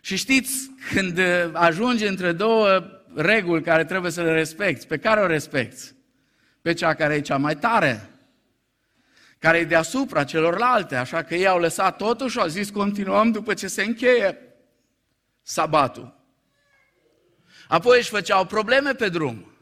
Și 0.00 0.16
știți, 0.16 0.70
când 0.92 1.18
ajungi 1.52 2.06
între 2.06 2.32
două 2.32 2.82
reguli 3.14 3.62
care 3.62 3.84
trebuie 3.84 4.10
să 4.10 4.22
le 4.22 4.32
respecti, 4.32 4.86
pe 4.86 4.98
care 4.98 5.20
o 5.20 5.26
respecti? 5.26 5.94
Pe 6.62 6.72
cea 6.72 6.94
care 6.94 7.14
e 7.14 7.20
cea 7.20 7.36
mai 7.36 7.56
tare, 7.56 8.10
care 9.38 9.58
e 9.58 9.64
deasupra 9.64 10.24
celorlalte, 10.24 10.96
așa 10.96 11.22
că 11.22 11.34
ei 11.34 11.46
au 11.46 11.58
lăsat 11.58 11.96
totul 11.96 12.28
și 12.28 12.38
au 12.38 12.46
zis 12.46 12.70
continuăm 12.70 13.30
după 13.30 13.54
ce 13.54 13.66
se 13.66 13.82
încheie 13.82 14.38
sabatul. 15.42 16.18
Apoi 17.68 17.98
își 17.98 18.10
făceau 18.10 18.44
probleme 18.44 18.92
pe 18.92 19.08
drum. 19.08 19.52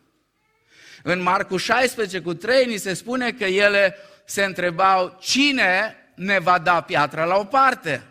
În 1.03 1.23
Marcu 1.23 1.57
16 1.57 2.21
cu 2.21 2.35
3 2.35 2.67
ni 2.67 2.77
se 2.77 2.95
spune 2.95 3.33
că 3.33 3.45
ele 3.45 3.97
se 4.25 4.45
întrebau 4.45 5.17
cine 5.21 5.97
ne 6.19 6.39
va 6.39 6.59
da 6.59 6.81
piatra 6.81 7.25
la 7.25 7.37
o 7.37 7.45
parte. 7.45 8.03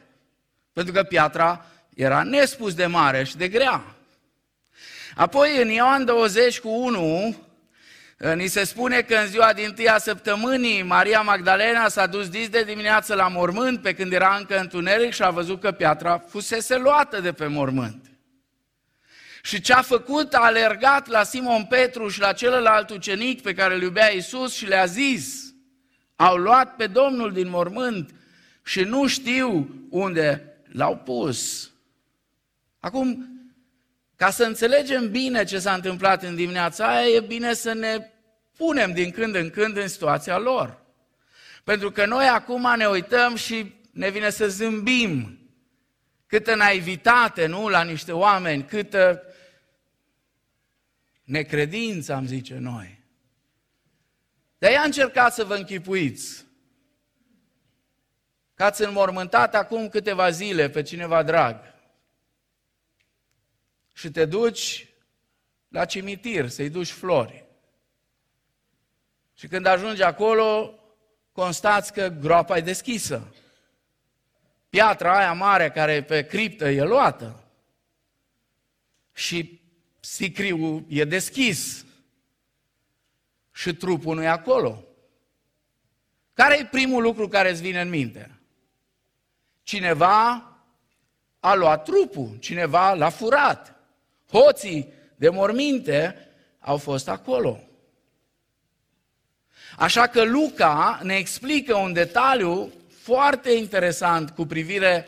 Pentru 0.73 0.93
că 0.93 1.03
piatra 1.03 1.65
era 1.95 2.23
nespus 2.23 2.73
de 2.73 2.85
mare 2.85 3.23
și 3.23 3.37
de 3.37 3.47
grea. 3.47 3.83
Apoi 5.15 5.61
în 5.61 5.69
Ioan 5.69 6.05
20 6.05 6.59
cu 6.59 6.69
1 6.69 7.35
ni 8.35 8.47
se 8.47 8.63
spune 8.63 9.01
că 9.01 9.15
în 9.15 9.27
ziua 9.27 9.53
din 9.53 9.73
tâia 9.73 9.97
săptămânii 9.97 10.83
Maria 10.83 11.21
Magdalena 11.21 11.87
s-a 11.87 12.07
dus 12.07 12.29
dis 12.29 12.49
de 12.49 12.63
dimineață 12.63 13.15
la 13.15 13.27
mormânt 13.27 13.81
pe 13.81 13.93
când 13.93 14.13
era 14.13 14.35
încă 14.35 14.59
întuneric 14.59 15.13
și 15.13 15.23
a 15.23 15.29
văzut 15.29 15.61
că 15.61 15.71
piatra 15.71 16.23
fusese 16.27 16.77
luată 16.77 17.21
de 17.21 17.31
pe 17.31 17.47
mormânt. 17.47 18.05
Și 19.41 19.61
ce 19.61 19.73
a 19.73 19.81
făcut? 19.81 20.33
A 20.33 20.39
alergat 20.39 21.07
la 21.07 21.23
Simon 21.23 21.65
Petru 21.65 22.07
și 22.07 22.19
la 22.19 22.33
celălalt 22.33 22.89
ucenic 22.89 23.41
pe 23.41 23.53
care 23.53 23.73
îl 23.73 23.81
iubea 23.81 24.13
Iisus 24.13 24.55
și 24.55 24.65
le-a 24.65 24.85
zis– 24.85 25.41
au 26.17 26.35
luat 26.35 26.75
pe 26.75 26.87
Domnul 26.87 27.33
din 27.33 27.49
mormânt 27.49 28.13
și 28.63 28.81
nu 28.81 29.07
știu 29.07 29.69
unde 29.89 30.57
l-au 30.71 30.97
pus. 30.97 31.71
Acum, 32.79 33.29
ca 34.15 34.29
să 34.29 34.43
înțelegem 34.43 35.11
bine 35.11 35.43
ce 35.43 35.59
s-a 35.59 35.73
întâmplat 35.73 36.23
în 36.23 36.35
dimineața 36.35 36.95
aia, 36.95 37.07
e 37.07 37.19
bine 37.19 37.53
să 37.53 37.73
ne 37.73 38.11
punem 38.57 38.93
din 38.93 39.11
când 39.11 39.35
în 39.35 39.49
când 39.49 39.77
în 39.77 39.87
situația 39.87 40.37
lor. 40.37 40.81
Pentru 41.63 41.91
că 41.91 42.05
noi 42.05 42.25
acum 42.27 42.73
ne 42.77 42.85
uităm 42.85 43.35
și 43.35 43.73
ne 43.91 44.09
vine 44.09 44.29
să 44.29 44.47
zâmbim 44.47 45.39
câtă 46.27 46.55
naivitate, 46.55 47.45
nu, 47.45 47.67
la 47.67 47.83
niște 47.83 48.11
oameni, 48.11 48.65
câtă 48.65 49.23
necredință, 51.23 52.13
am 52.13 52.25
zice 52.25 52.57
noi. 52.57 52.96
De 54.57 54.67
aia 54.67 54.81
încercat 54.81 55.33
să 55.33 55.43
vă 55.43 55.55
închipuiți 55.55 56.45
că 58.53 58.63
ați 58.63 58.83
înmormântat 58.83 59.55
acum 59.55 59.89
câteva 59.89 60.29
zile 60.29 60.69
pe 60.69 60.81
cineva 60.81 61.23
drag 61.23 61.75
și 63.93 64.11
te 64.11 64.25
duci 64.25 64.87
la 65.67 65.85
cimitir 65.85 66.49
să-i 66.49 66.69
duci 66.69 66.91
flori. 66.91 67.45
Și 69.33 69.47
când 69.47 69.65
ajungi 69.65 70.01
acolo, 70.01 70.79
constați 71.31 71.93
că 71.93 72.07
groapa 72.07 72.57
e 72.57 72.61
deschisă. 72.61 73.33
Piatra 74.69 75.17
aia 75.17 75.33
mare 75.33 75.71
care 75.71 75.93
e 75.93 76.03
pe 76.03 76.25
criptă 76.25 76.69
e 76.69 76.83
luată. 76.83 77.43
Și 79.13 79.61
sicriul 79.99 80.85
e 80.87 81.03
deschis. 81.03 81.85
Și 83.57 83.73
trupul 83.73 84.15
nu 84.15 84.23
e 84.23 84.27
acolo. 84.27 84.83
Care 86.33 86.59
e 86.59 86.65
primul 86.65 87.01
lucru 87.01 87.27
care 87.27 87.49
îți 87.49 87.61
vine 87.61 87.81
în 87.81 87.89
minte? 87.89 88.39
Cineva 89.63 90.51
a 91.39 91.53
luat 91.53 91.83
trupul, 91.83 92.37
cineva 92.39 92.93
l-a 92.93 93.09
furat. 93.09 93.75
Hoții 94.31 94.93
de 95.15 95.29
morminte 95.29 96.27
au 96.59 96.77
fost 96.77 97.09
acolo. 97.09 97.59
Așa 99.77 100.07
că 100.07 100.23
Luca 100.23 100.99
ne 101.03 101.15
explică 101.15 101.75
un 101.75 101.93
detaliu 101.93 102.73
foarte 102.89 103.51
interesant 103.51 104.29
cu 104.29 104.45
privire 104.45 105.07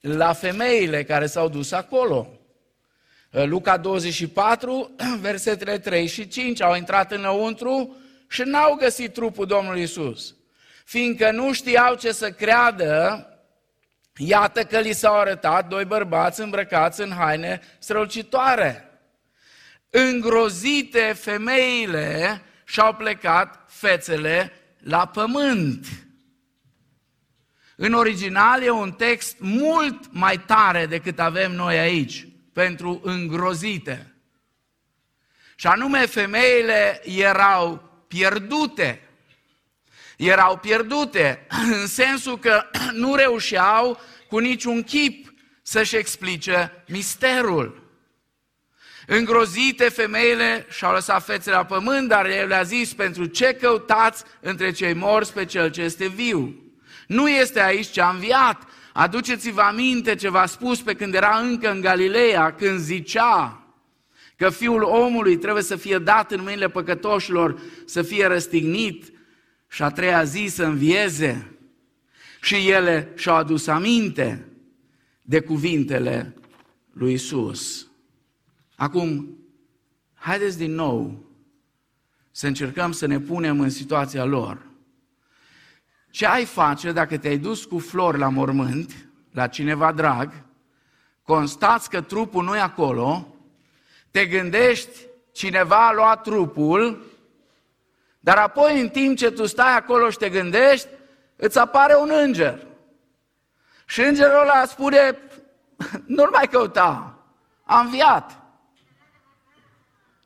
la 0.00 0.32
femeile 0.32 1.04
care 1.04 1.26
s-au 1.26 1.48
dus 1.48 1.72
acolo. 1.72 2.41
Luca 3.32 3.76
24, 3.76 4.90
versetele 5.20 5.78
3 5.78 6.06
și 6.06 6.28
5, 6.28 6.62
au 6.62 6.76
intrat 6.76 7.12
înăuntru 7.12 7.96
și 8.28 8.42
n-au 8.42 8.74
găsit 8.74 9.12
trupul 9.12 9.46
Domnului 9.46 9.82
Isus. 9.82 10.34
Fiindcă 10.84 11.30
nu 11.30 11.52
știau 11.52 11.94
ce 11.94 12.12
să 12.12 12.30
creadă, 12.30 13.26
iată 14.16 14.64
că 14.64 14.78
li 14.78 14.92
s-au 14.92 15.18
arătat 15.18 15.68
doi 15.68 15.84
bărbați 15.84 16.40
îmbrăcați 16.40 17.00
în 17.00 17.10
haine 17.10 17.60
strălucitoare. 17.78 18.90
Îngrozite 19.90 21.12
femeile 21.16 22.42
și-au 22.64 22.94
plecat 22.94 23.64
fețele 23.68 24.52
la 24.78 25.06
pământ. 25.06 25.86
În 27.76 27.92
original 27.92 28.62
e 28.62 28.70
un 28.70 28.92
text 28.92 29.36
mult 29.38 30.12
mai 30.12 30.38
tare 30.38 30.86
decât 30.86 31.18
avem 31.18 31.52
noi 31.52 31.78
aici, 31.78 32.26
pentru 32.52 33.00
îngrozite. 33.04 34.14
Și 35.54 35.66
anume, 35.66 36.06
femeile 36.06 37.00
erau 37.04 37.90
pierdute. 38.08 39.08
Erau 40.16 40.56
pierdute 40.56 41.46
în 41.80 41.86
sensul 41.86 42.38
că 42.38 42.64
nu 42.92 43.14
reușeau 43.14 44.00
cu 44.28 44.38
niciun 44.38 44.82
chip 44.82 45.32
să-și 45.62 45.96
explice 45.96 46.84
misterul. 46.88 47.82
Îngrozite 49.06 49.88
femeile 49.88 50.66
și-au 50.70 50.92
lăsat 50.92 51.24
fețele 51.24 51.56
la 51.56 51.64
pământ, 51.64 52.08
dar 52.08 52.26
el 52.26 52.48
le-a 52.48 52.62
zis, 52.62 52.94
pentru 52.94 53.24
ce 53.24 53.54
căutați 53.54 54.24
între 54.40 54.70
cei 54.70 54.94
morți 54.94 55.32
pe 55.32 55.44
cel 55.44 55.70
ce 55.70 55.80
este 55.80 56.06
viu? 56.06 56.62
Nu 57.06 57.28
este 57.28 57.60
aici 57.60 57.90
ce 57.90 58.00
a 58.00 58.08
înviat. 58.08 58.62
Aduceți-vă 58.92 59.60
aminte 59.60 60.14
ce 60.14 60.30
v-a 60.30 60.46
spus 60.46 60.80
pe 60.82 60.94
când 60.94 61.14
era 61.14 61.38
încă 61.38 61.70
în 61.70 61.80
Galileea, 61.80 62.54
când 62.54 62.78
zicea 62.78 63.66
că 64.36 64.50
fiul 64.50 64.82
omului 64.82 65.36
trebuie 65.36 65.62
să 65.62 65.76
fie 65.76 65.98
dat 65.98 66.32
în 66.32 66.42
mâinile 66.42 66.68
păcătoșilor, 66.68 67.60
să 67.84 68.02
fie 68.02 68.26
răstignit 68.26 69.12
și 69.68 69.82
a 69.82 69.88
treia 69.88 70.24
zi 70.24 70.46
să 70.46 70.64
învieze. 70.64 71.56
Și 72.40 72.68
ele 72.68 73.12
și-au 73.16 73.36
adus 73.36 73.66
aminte 73.66 74.46
de 75.22 75.40
cuvintele 75.40 76.34
lui 76.92 77.12
Isus. 77.12 77.86
Acum, 78.76 79.36
haideți 80.14 80.58
din 80.58 80.74
nou 80.74 81.24
să 82.30 82.46
încercăm 82.46 82.92
să 82.92 83.06
ne 83.06 83.20
punem 83.20 83.60
în 83.60 83.70
situația 83.70 84.24
lor. 84.24 84.71
Ce 86.12 86.26
ai 86.26 86.44
face 86.44 86.92
dacă 86.92 87.18
te-ai 87.18 87.38
dus 87.38 87.64
cu 87.64 87.78
flori 87.78 88.18
la 88.18 88.28
mormânt, 88.28 88.92
la 89.30 89.46
cineva 89.46 89.92
drag, 89.92 90.32
constați 91.22 91.90
că 91.90 92.00
trupul 92.00 92.44
nu 92.44 92.56
e 92.56 92.60
acolo, 92.60 93.26
te 94.10 94.26
gândești, 94.26 94.98
cineva 95.32 95.86
a 95.86 95.92
luat 95.92 96.22
trupul, 96.22 97.04
dar 98.20 98.36
apoi 98.36 98.80
în 98.80 98.88
timp 98.88 99.16
ce 99.16 99.30
tu 99.30 99.46
stai 99.46 99.76
acolo 99.76 100.10
și 100.10 100.18
te 100.18 100.28
gândești, 100.28 100.88
îți 101.36 101.58
apare 101.58 101.94
un 101.94 102.10
înger. 102.12 102.66
Și 103.86 104.00
îngerul 104.00 104.40
ăla 104.40 104.64
spune, 104.64 105.18
nu-l 106.16 106.30
mai 106.32 106.48
căuta, 106.48 107.18
a 107.64 107.80
înviat. 107.80 108.42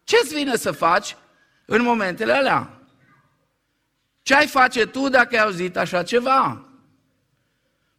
Ce-ți 0.04 0.34
vine 0.34 0.56
să 0.56 0.72
faci 0.72 1.16
în 1.64 1.82
momentele 1.82 2.32
alea? 2.32 2.75
Ce 4.26 4.34
ai 4.34 4.46
face 4.46 4.86
tu 4.86 5.08
dacă 5.08 5.36
ai 5.36 5.42
auzit 5.42 5.76
așa 5.76 6.02
ceva? 6.02 6.68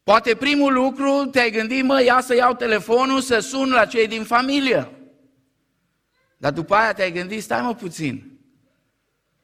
Poate 0.04 0.36
primul 0.36 0.74
lucru 0.74 1.26
te-ai 1.32 1.52
gândit, 1.52 1.84
mă, 1.84 2.04
ia 2.04 2.22
să 2.22 2.36
iau 2.36 2.54
telefonul, 2.54 3.22
să 3.22 3.40
sun 3.40 3.70
la 3.70 3.86
cei 3.86 4.08
din 4.08 4.24
familie. 4.24 4.92
Dar 6.38 6.52
după 6.52 6.76
aia 6.76 6.94
te-ai 6.94 7.12
gândit, 7.12 7.44
stai 7.44 7.62
mă 7.62 7.76
puțin. 7.76 8.40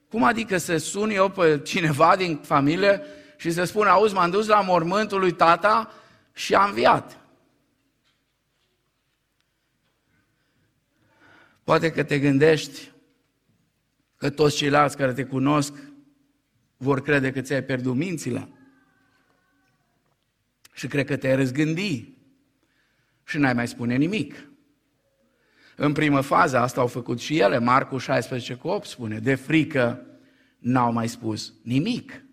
Cum 0.10 0.24
adică 0.24 0.58
să 0.58 0.78
sun 0.78 1.10
eu 1.10 1.30
pe 1.30 1.62
cineva 1.62 2.15
din 2.15 2.38
familie 2.38 3.02
și 3.38 3.52
să 3.52 3.63
spun, 3.63 3.88
auzi, 3.88 4.13
m-am 4.13 4.30
dus 4.30 4.48
la 4.48 4.62
mormântul 4.62 5.19
lui 5.19 5.32
tata 5.32 5.93
și 6.34 6.56
am 6.56 6.67
înviat. 6.69 7.17
Poate 11.63 11.91
că 11.91 12.04
te 12.04 12.19
gândești 12.19 12.91
că 14.17 14.30
toți 14.30 14.56
ceilalți 14.56 14.98
care 14.98 15.13
te 15.13 15.24
cunosc 15.24 15.74
vor 16.84 17.02
crede 17.02 17.32
că 17.32 17.41
ți-ai 17.41 17.63
pierdut 17.63 17.96
mințile. 17.96 18.50
Și 20.74 20.88
cred 20.88 21.06
că 21.06 21.15
te-ai 21.15 21.36
răzgândi 21.36 22.08
și 23.24 23.38
n-ai 23.38 23.54
mai 23.54 23.67
spune 23.67 23.96
nimic. 23.96 24.48
În 25.76 25.91
primă 25.91 26.22
fază 26.22 26.58
asta 26.58 26.82
au 26.82 26.88
făcut 26.88 27.19
și 27.19 27.39
ele. 27.39 27.58
Marcu 27.58 27.98
16 27.98 28.54
cu 28.54 28.67
8 28.67 28.88
spune, 28.88 29.19
de 29.19 29.36
frică 29.36 30.06
n-au 30.60 30.91
mai 30.91 31.08
spus 31.08 31.54
nimic. 31.63 32.24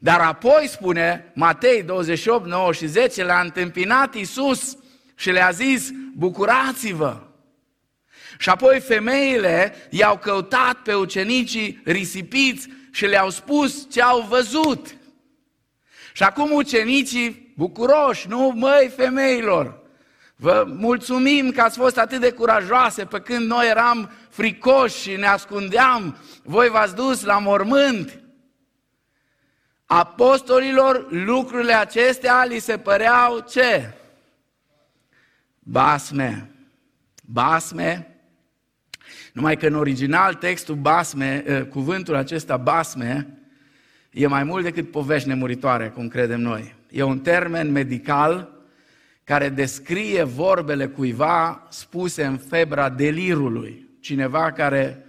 Dar 0.00 0.20
apoi 0.20 0.66
spune 0.68 1.32
Matei 1.34 1.82
28, 1.82 2.46
9 2.46 2.72
și 2.72 2.86
10, 2.86 3.24
le-a 3.24 3.40
întâmpinat 3.40 4.14
Iisus 4.14 4.78
și 5.14 5.30
le-a 5.30 5.50
zis, 5.50 5.90
bucurați-vă! 6.14 7.26
Și 8.38 8.48
apoi 8.48 8.80
femeile 8.80 9.74
i-au 9.90 10.18
căutat 10.18 10.82
pe 10.82 10.94
ucenicii 10.94 11.80
risipiți 11.84 12.68
și 12.96 13.06
le-au 13.06 13.30
spus 13.30 13.90
ce 13.90 14.02
au 14.02 14.20
văzut. 14.20 14.96
Și 16.12 16.22
acum 16.22 16.52
ucenicii 16.52 17.52
bucuroși, 17.56 18.28
nu 18.28 18.52
măi 18.54 18.92
femeilor, 18.96 19.82
vă 20.36 20.64
mulțumim 20.66 21.50
că 21.50 21.60
ați 21.60 21.78
fost 21.78 21.98
atât 21.98 22.20
de 22.20 22.32
curajoase 22.32 23.04
pe 23.04 23.20
când 23.20 23.46
noi 23.46 23.68
eram 23.68 24.10
fricoși 24.28 25.00
și 25.00 25.16
ne 25.16 25.26
ascundeam, 25.26 26.16
voi 26.42 26.68
v-ați 26.68 26.94
dus 26.94 27.24
la 27.24 27.38
mormânt. 27.38 28.20
Apostolilor 29.86 31.06
lucrurile 31.10 31.72
acestea 31.72 32.44
li 32.44 32.58
se 32.58 32.78
păreau 32.78 33.38
ce? 33.38 33.92
Basme. 35.58 36.50
Basme 37.24 38.15
numai 39.36 39.56
că 39.56 39.66
în 39.66 39.74
original 39.74 40.34
textul 40.34 40.74
basme, 40.74 41.44
ă, 41.48 41.64
cuvântul 41.64 42.14
acesta 42.14 42.56
basme, 42.56 43.38
e 44.10 44.26
mai 44.26 44.44
mult 44.44 44.64
decât 44.64 44.90
povești 44.90 45.28
nemuritoare, 45.28 45.88
cum 45.88 46.08
credem 46.08 46.40
noi. 46.40 46.74
E 46.90 47.02
un 47.02 47.18
termen 47.18 47.70
medical 47.70 48.52
care 49.24 49.48
descrie 49.48 50.22
vorbele 50.22 50.86
cuiva 50.86 51.66
spuse 51.70 52.24
în 52.24 52.36
febra 52.36 52.88
delirului. 52.88 53.88
Cineva 54.00 54.52
care 54.52 55.04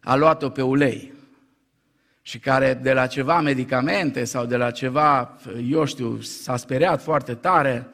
a 0.00 0.14
luat-o 0.14 0.48
pe 0.48 0.62
ulei 0.62 1.12
și 2.22 2.38
care 2.38 2.74
de 2.82 2.92
la 2.92 3.06
ceva 3.06 3.40
medicamente 3.40 4.24
sau 4.24 4.46
de 4.46 4.56
la 4.56 4.70
ceva, 4.70 5.36
eu 5.70 5.84
știu, 5.84 6.20
s-a 6.20 6.56
speriat 6.56 7.02
foarte 7.02 7.34
tare, 7.34 7.86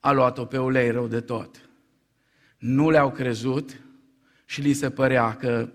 a 0.00 0.12
luat-o 0.12 0.44
pe 0.44 0.58
ulei 0.58 0.90
rău 0.90 1.06
de 1.06 1.20
tot. 1.20 1.68
Nu 2.58 2.90
le-au 2.90 3.10
crezut, 3.10 3.82
și 4.52 4.60
li 4.60 4.72
se 4.72 4.90
părea 4.90 5.36
că 5.36 5.68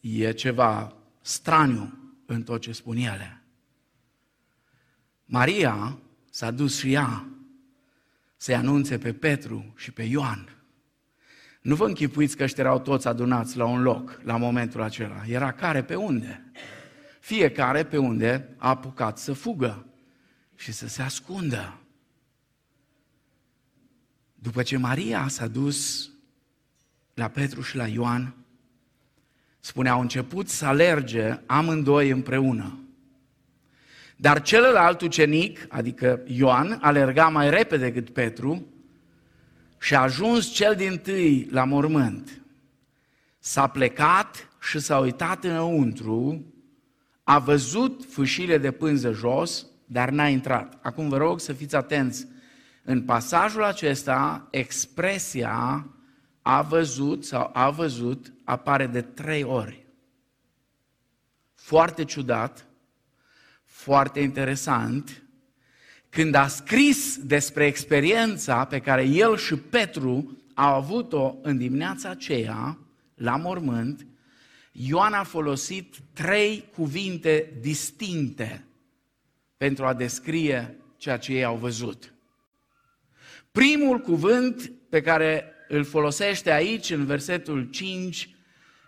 e 0.00 0.32
ceva 0.32 0.96
straniu 1.20 1.98
în 2.26 2.42
tot 2.42 2.60
ce 2.60 2.72
spun 2.72 2.96
ele. 2.96 3.42
Maria 5.24 5.98
s-a 6.30 6.50
dus 6.50 6.78
și 6.78 6.92
ea 6.92 7.26
să-i 8.36 8.54
anunțe 8.54 8.98
pe 8.98 9.12
Petru 9.12 9.72
și 9.76 9.90
pe 9.90 10.02
Ioan. 10.02 10.48
Nu 11.60 11.74
vă 11.74 11.86
închipuiți 11.86 12.36
că 12.36 12.42
ăștia 12.42 12.64
erau 12.64 12.80
toți 12.80 13.08
adunați 13.08 13.56
la 13.56 13.64
un 13.64 13.82
loc 13.82 14.20
la 14.22 14.36
momentul 14.36 14.82
acela. 14.82 15.24
Era 15.26 15.52
care 15.52 15.82
pe 15.84 15.94
unde? 15.94 16.52
Fiecare 17.20 17.84
pe 17.84 17.98
unde 17.98 18.54
a 18.56 18.68
apucat 18.68 19.18
să 19.18 19.32
fugă 19.32 19.86
și 20.54 20.72
să 20.72 20.88
se 20.88 21.02
ascundă. 21.02 21.80
După 24.34 24.62
ce 24.62 24.76
Maria 24.76 25.28
s-a 25.28 25.46
dus 25.46 26.08
la 27.14 27.28
Petru 27.28 27.60
și 27.60 27.76
la 27.76 27.86
Ioan, 27.86 28.34
spune, 29.60 29.88
au 29.88 30.00
început 30.00 30.48
să 30.48 30.66
alerge 30.66 31.38
amândoi 31.46 32.10
împreună. 32.10 32.78
Dar 34.16 34.42
celălalt 34.42 35.00
ucenic, 35.00 35.66
adică 35.68 36.20
Ioan, 36.26 36.78
alerga 36.80 37.28
mai 37.28 37.50
repede 37.50 37.90
decât 37.90 38.10
Petru 38.10 38.66
și 39.80 39.94
a 39.94 40.00
ajuns 40.00 40.46
cel 40.46 40.74
din 40.74 40.98
tâi 40.98 41.48
la 41.50 41.64
mormânt. 41.64 42.42
S-a 43.38 43.66
plecat 43.66 44.48
și 44.60 44.78
s-a 44.78 44.98
uitat 44.98 45.44
înăuntru, 45.44 46.44
a 47.22 47.38
văzut 47.38 48.04
fâșile 48.08 48.58
de 48.58 48.70
pânză 48.70 49.12
jos, 49.12 49.66
dar 49.86 50.10
n-a 50.10 50.28
intrat. 50.28 50.78
Acum 50.82 51.08
vă 51.08 51.16
rog 51.16 51.40
să 51.40 51.52
fiți 51.52 51.76
atenți. 51.76 52.26
În 52.84 53.02
pasajul 53.02 53.64
acesta, 53.64 54.48
expresia 54.50 55.86
a 56.46 56.62
văzut 56.62 57.24
sau 57.24 57.50
a 57.52 57.70
văzut 57.70 58.32
apare 58.44 58.86
de 58.86 59.02
trei 59.02 59.42
ori. 59.42 59.86
Foarte 61.54 62.04
ciudat, 62.04 62.66
foarte 63.64 64.20
interesant, 64.20 65.22
când 66.08 66.34
a 66.34 66.46
scris 66.46 67.18
despre 67.18 67.66
experiența 67.66 68.64
pe 68.64 68.80
care 68.80 69.02
el 69.02 69.36
și 69.36 69.56
Petru 69.56 70.38
au 70.54 70.74
avut-o 70.74 71.36
în 71.42 71.58
dimineața 71.58 72.08
aceea, 72.08 72.78
la 73.14 73.36
mormânt, 73.36 74.06
Ioan 74.72 75.12
a 75.12 75.22
folosit 75.22 75.96
trei 76.12 76.68
cuvinte 76.74 77.52
distincte 77.60 78.64
pentru 79.56 79.84
a 79.84 79.94
descrie 79.94 80.76
ceea 80.96 81.16
ce 81.16 81.32
ei 81.32 81.44
au 81.44 81.56
văzut. 81.56 82.14
Primul 83.52 83.98
cuvânt 83.98 84.72
pe 84.88 85.00
care 85.00 85.53
îl 85.68 85.84
folosește 85.84 86.52
aici, 86.52 86.90
în 86.90 87.04
versetul 87.04 87.68
5, 87.70 88.28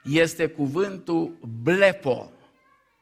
este 0.02 0.46
cuvântul 0.46 1.38
blepo. 1.62 2.32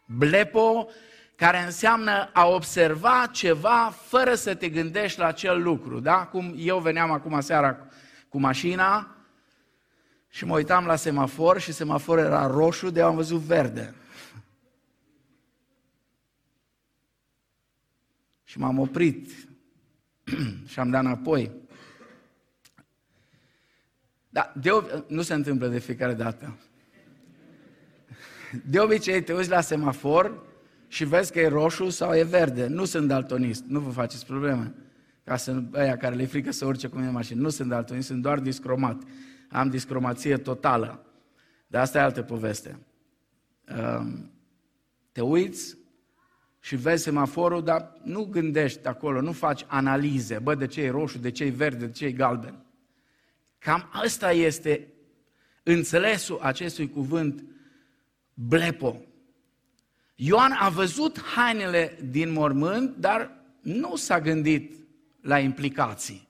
Blepo 0.07 0.89
care 1.37 1.59
înseamnă 1.59 2.31
a 2.33 2.47
observa 2.47 3.27
ceva 3.33 3.95
fără 4.07 4.35
să 4.35 4.55
te 4.55 4.69
gândești 4.69 5.19
la 5.19 5.27
acel 5.27 5.63
lucru. 5.63 6.01
Da? 6.01 6.27
Cum 6.27 6.55
eu 6.57 6.79
veneam 6.79 7.11
acum 7.11 7.41
seara 7.41 7.87
cu 8.29 8.39
mașina 8.39 9.17
și 10.29 10.45
mă 10.45 10.55
uitam 10.55 10.87
la 10.87 10.97
semafor 10.97 11.61
și 11.61 11.73
semafor 11.73 12.19
era 12.19 12.47
roșu, 12.47 12.91
de 12.91 13.03
am 13.03 13.15
văzut 13.15 13.41
verde. 13.41 13.95
Și 18.45 18.59
m-am 18.59 18.79
oprit 18.79 19.31
și 20.71 20.79
am 20.79 20.91
dat 20.91 21.05
înapoi. 21.05 21.64
Da, 24.35 24.53
de, 24.61 24.71
nu 25.07 25.23
se 25.23 25.35
întâmplă 25.35 25.67
de 25.67 25.79
fiecare 25.79 26.15
dată. 26.15 26.59
De 28.67 28.79
obicei 28.79 29.23
te 29.23 29.33
uiți 29.33 29.49
la 29.49 29.61
semafor 29.61 30.43
și 30.89 31.05
vezi 31.05 31.33
că 31.33 31.41
e 31.41 31.49
roșu 31.49 31.91
sau 31.91 32.15
e 32.15 32.23
verde. 32.23 32.67
Nu 32.67 32.85
sunt 32.85 33.09
daltonist, 33.09 33.65
nu 33.65 33.81
vă 33.81 33.91
faceți 33.91 34.27
probleme. 34.27 34.75
Ca 35.25 35.37
să 35.37 35.63
aia 35.73 35.97
care 35.97 36.15
le 36.15 36.27
frică 36.27 36.51
să 36.51 36.67
urce 36.67 36.89
cu 36.89 36.95
mine 36.95 37.07
în 37.07 37.15
mașină. 37.15 37.41
Nu 37.41 37.49
sunt 37.49 37.69
daltonist, 37.69 38.07
sunt 38.07 38.23
doar 38.23 38.39
discromat. 38.39 39.03
Am 39.51 39.69
discromație 39.69 40.37
totală. 40.37 41.05
Dar 41.67 41.83
asta 41.83 41.99
e 41.99 42.03
altă 42.03 42.23
poveste. 42.23 42.79
Um, 43.79 44.31
te 45.13 45.21
uiți 45.21 45.77
și 46.61 46.77
vezi 46.77 47.03
semaforul, 47.03 47.65
dar 47.65 47.93
nu 48.03 48.25
gândești 48.25 48.87
acolo, 48.87 49.21
nu 49.21 49.33
faci 49.33 49.65
analize. 49.69 50.39
Bă, 50.39 50.55
de 50.55 50.67
ce 50.67 50.83
e 50.83 50.91
roșu, 50.91 51.19
de 51.19 51.31
ce 51.31 51.45
e 51.45 51.51
verde, 51.51 51.87
de 51.87 51.93
ce 51.93 52.05
e 52.05 52.13
galben. 52.13 52.64
Cam 53.65 53.89
asta 53.93 54.33
este 54.33 54.89
înțelesul 55.63 56.39
acestui 56.41 56.91
cuvânt 56.91 57.45
blepo. 58.35 59.01
Ioan 60.15 60.53
a 60.53 60.69
văzut 60.69 61.21
hainele 61.21 61.99
din 62.11 62.33
mormânt, 62.33 62.97
dar 62.97 63.31
nu 63.61 63.97
s-a 63.97 64.21
gândit 64.21 64.75
la 65.21 65.39
implicații. 65.39 66.29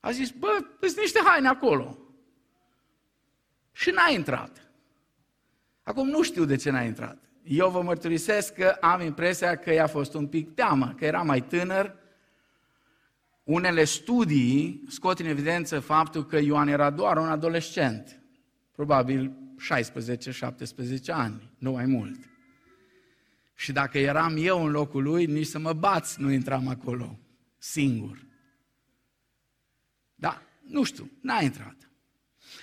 A 0.00 0.10
zis, 0.10 0.30
bă, 0.30 0.64
sunt 0.80 0.98
niște 0.98 1.20
haine 1.24 1.48
acolo. 1.48 1.98
Și 3.72 3.90
n-a 3.90 4.10
intrat. 4.10 4.70
Acum 5.82 6.08
nu 6.08 6.22
știu 6.22 6.44
de 6.44 6.56
ce 6.56 6.70
n-a 6.70 6.82
intrat. 6.82 7.18
Eu 7.42 7.70
vă 7.70 7.82
mărturisesc 7.82 8.54
că 8.54 8.76
am 8.80 9.00
impresia 9.00 9.56
că 9.56 9.72
i-a 9.72 9.86
fost 9.86 10.14
un 10.14 10.26
pic 10.26 10.54
teamă, 10.54 10.94
că 10.96 11.04
era 11.04 11.22
mai 11.22 11.40
tânăr. 11.40 11.96
Unele 13.44 13.84
studii 13.84 14.84
scot 14.88 15.18
în 15.18 15.26
evidență 15.26 15.80
faptul 15.80 16.26
că 16.26 16.38
Ioan 16.38 16.68
era 16.68 16.90
doar 16.90 17.16
un 17.16 17.28
adolescent, 17.28 18.20
probabil 18.72 19.32
16-17 21.06 21.06
ani, 21.06 21.52
nu 21.58 21.72
mai 21.72 21.86
mult. 21.86 22.18
Și 23.54 23.72
dacă 23.72 23.98
eram 23.98 24.34
eu 24.38 24.64
în 24.64 24.70
locul 24.70 25.02
lui, 25.02 25.26
nici 25.26 25.46
să 25.46 25.58
mă 25.58 25.72
bați 25.72 26.20
nu 26.20 26.30
intram 26.30 26.68
acolo, 26.68 27.18
singur. 27.58 28.26
Da, 30.14 30.42
nu 30.66 30.82
știu, 30.82 31.10
n-a 31.20 31.40
intrat. 31.40 31.76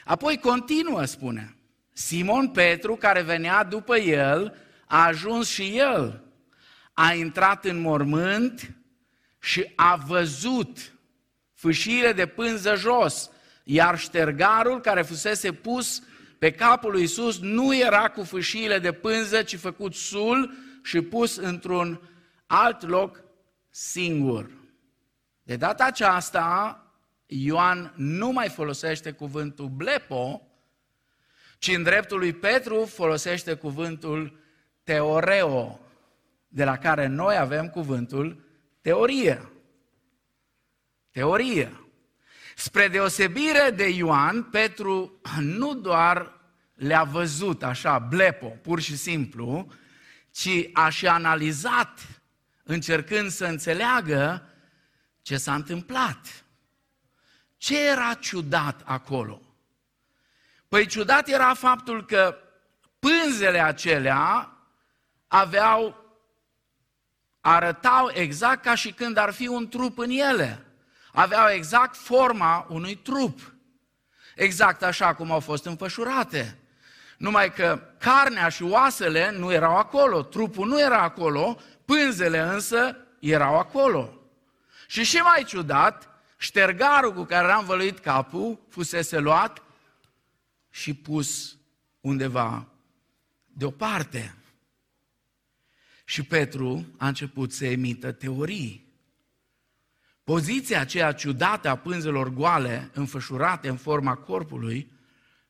Apoi 0.05 0.37
continuă, 0.37 1.05
spune, 1.05 1.55
Simon 1.91 2.49
Petru, 2.49 2.95
care 2.95 3.21
venea 3.21 3.63
după 3.63 3.97
el, 3.97 4.55
a 4.87 5.05
ajuns 5.05 5.47
și 5.49 5.77
el. 5.77 6.23
A 6.93 7.13
intrat 7.13 7.65
în 7.65 7.79
mormânt 7.79 8.78
și 9.39 9.71
a 9.75 9.95
văzut 9.95 10.93
fâșiile 11.53 12.13
de 12.13 12.25
pânză 12.25 12.75
jos, 12.75 13.29
iar 13.63 13.99
ștergarul 13.99 14.81
care 14.81 15.01
fusese 15.01 15.51
pus 15.51 16.03
pe 16.39 16.51
capul 16.51 16.91
lui 16.91 17.03
Isus 17.03 17.39
nu 17.39 17.75
era 17.75 18.09
cu 18.09 18.23
fâșiile 18.23 18.79
de 18.79 18.91
pânză, 18.91 19.43
ci 19.43 19.55
făcut 19.57 19.93
sul 19.93 20.53
și 20.83 21.01
pus 21.01 21.35
într-un 21.35 22.01
alt 22.47 22.87
loc 22.87 23.23
singur. 23.69 24.49
De 25.43 25.55
data 25.55 25.85
aceasta, 25.85 26.83
Ioan 27.25 27.93
nu 27.95 28.31
mai 28.31 28.49
folosește 28.49 29.11
cuvântul 29.11 29.67
blepo, 29.67 30.41
ci 31.57 31.67
în 31.67 31.83
dreptul 31.83 32.17
lui 32.17 32.33
Petru 32.33 32.85
folosește 32.85 33.53
cuvântul 33.53 34.39
teoreo, 34.83 35.79
de 36.47 36.63
la 36.63 36.77
care 36.77 37.07
noi 37.07 37.37
avem 37.37 37.69
cuvântul 37.69 38.48
teorie. 38.81 39.49
Teorie. 41.11 41.83
Spre 42.55 42.87
deosebire 42.87 43.71
de 43.75 43.89
Ioan, 43.89 44.43
Petru 44.43 45.21
nu 45.39 45.73
doar 45.73 46.39
le-a 46.73 47.03
văzut 47.03 47.63
așa, 47.63 47.99
blepo, 47.99 48.47
pur 48.47 48.79
și 48.81 48.97
simplu, 48.97 49.71
ci 50.31 50.69
a 50.73 50.89
și 50.89 51.07
analizat, 51.07 52.21
încercând 52.63 53.31
să 53.31 53.45
înțeleagă 53.45 54.49
ce 55.21 55.37
s-a 55.37 55.55
întâmplat. 55.55 56.45
Ce 57.57 57.89
era 57.89 58.13
ciudat 58.13 58.81
acolo? 58.85 59.41
Păi 60.67 60.85
ciudat 60.85 61.27
era 61.27 61.53
faptul 61.53 62.05
că 62.05 62.37
pânzele 62.99 63.59
acelea 63.59 64.53
aveau, 65.27 65.95
arătau 67.41 68.09
exact 68.13 68.63
ca 68.63 68.75
și 68.75 68.91
când 68.91 69.17
ar 69.17 69.31
fi 69.31 69.47
un 69.47 69.67
trup 69.67 69.97
în 69.97 70.09
ele. 70.09 70.65
Aveau 71.13 71.49
exact 71.49 71.95
forma 71.95 72.65
unui 72.69 72.95
trup. 72.95 73.53
Exact 74.35 74.83
așa 74.83 75.13
cum 75.13 75.31
au 75.31 75.39
fost 75.39 75.65
înfășurate. 75.65 76.57
Numai 77.17 77.53
că 77.53 77.81
carnea 77.97 78.49
și 78.49 78.63
oasele 78.63 79.31
nu 79.31 79.51
erau 79.51 79.77
acolo, 79.77 80.21
trupul 80.21 80.67
nu 80.67 80.79
era 80.79 81.01
acolo, 81.01 81.57
pânzele 81.85 82.39
însă 82.39 82.97
erau 83.19 83.57
acolo. 83.57 84.13
Și 84.87 85.03
și 85.03 85.17
mai 85.17 85.43
ciudat, 85.43 86.09
ștergarul 86.37 87.13
cu 87.13 87.23
care 87.23 87.51
am 87.51 87.59
învăluit 87.59 87.99
capul 87.99 88.59
fusese 88.69 89.17
luat 89.17 89.61
și 90.69 90.93
pus 90.93 91.57
undeva 92.01 92.65
deoparte. 93.45 94.38
Și 96.09 96.23
Petru 96.23 96.85
a 96.97 97.07
început 97.07 97.51
să 97.51 97.65
emită 97.65 98.11
teorii. 98.11 98.93
Poziția 100.23 100.79
aceea 100.79 101.11
ciudată 101.11 101.69
a 101.69 101.77
pânzelor 101.77 102.29
goale, 102.29 102.89
înfășurate 102.93 103.69
în 103.69 103.77
forma 103.77 104.15
corpului, 104.15 104.91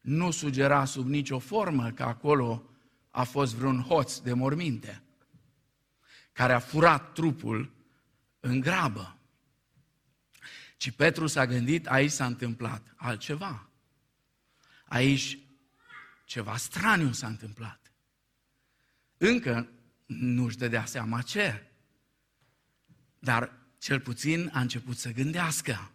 nu 0.02 0.32
sugera 0.32 0.86
sub 0.86 1.08
nicio 1.08 1.40
formă 1.40 1.92
că 1.92 2.04
acolo 2.04 2.70
a 3.10 3.24
fost 3.24 3.56
vreun 3.56 3.82
hoț 3.82 4.18
de 4.18 4.34
morminte 4.34 5.04
care 6.32 6.54
a 6.54 6.60
furat 6.60 7.14
trupul 7.14 7.72
în 8.40 8.60
grabă. 8.60 9.18
Ci 10.78 10.92
Petru 10.92 11.28
s-a 11.28 11.46
gândit, 11.46 11.88
aici 11.88 12.12
s-a 12.12 12.26
întâmplat 12.26 12.94
altceva. 12.96 13.70
Aici 14.86 15.38
ceva 16.26 16.58
straniu 16.58 17.12
s-a 17.12 17.28
întâmplat. 17.28 17.92
Încă 19.18 19.70
nu-și 20.10 20.58
dădea 20.58 20.86
seama 20.86 21.22
ce. 21.22 21.64
Dar 23.20 23.52
cel 23.78 24.00
puțin 24.00 24.50
a 24.54 24.60
început 24.60 24.98
să 24.98 25.12
gândească. 25.12 25.92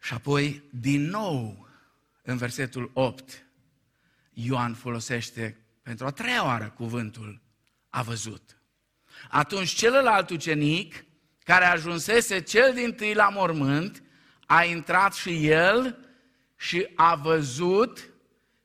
Și 0.00 0.14
apoi, 0.14 0.62
din 0.70 1.02
nou, 1.02 1.68
în 2.22 2.36
versetul 2.36 2.90
8, 2.94 3.46
Ioan 4.32 4.74
folosește 4.74 5.56
pentru 5.82 6.06
a 6.06 6.10
treia 6.10 6.44
oară 6.44 6.70
cuvântul 6.70 7.42
a 7.88 8.02
văzut. 8.02 8.60
Atunci 9.28 9.68
celălalt 9.68 10.30
ucenic, 10.30 11.04
care 11.44 11.64
ajunsese 11.64 12.40
cel 12.40 12.74
din 12.74 12.94
tâi 12.94 13.14
la 13.14 13.28
mormânt, 13.28 14.02
a 14.46 14.64
intrat 14.64 15.14
și 15.14 15.46
el 15.46 15.98
și 16.56 16.88
a 16.94 17.14
văzut 17.14 18.10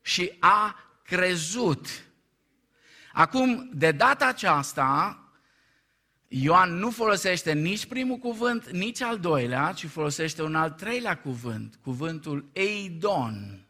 și 0.00 0.36
a 0.40 0.76
crezut. 1.04 2.11
Acum, 3.12 3.70
de 3.72 3.92
data 3.92 4.26
aceasta, 4.26 5.16
Ioan 6.28 6.72
nu 6.72 6.90
folosește 6.90 7.52
nici 7.52 7.86
primul 7.86 8.16
cuvânt, 8.16 8.70
nici 8.70 9.00
al 9.00 9.18
doilea, 9.18 9.72
ci 9.72 9.86
folosește 9.86 10.42
un 10.42 10.54
al 10.54 10.70
treilea 10.70 11.18
cuvânt, 11.18 11.78
cuvântul 11.82 12.48
eidon. 12.52 13.66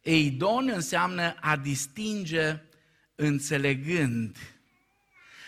Eidon 0.00 0.68
înseamnă 0.68 1.34
a 1.40 1.56
distinge 1.56 2.60
înțelegând. 3.14 4.36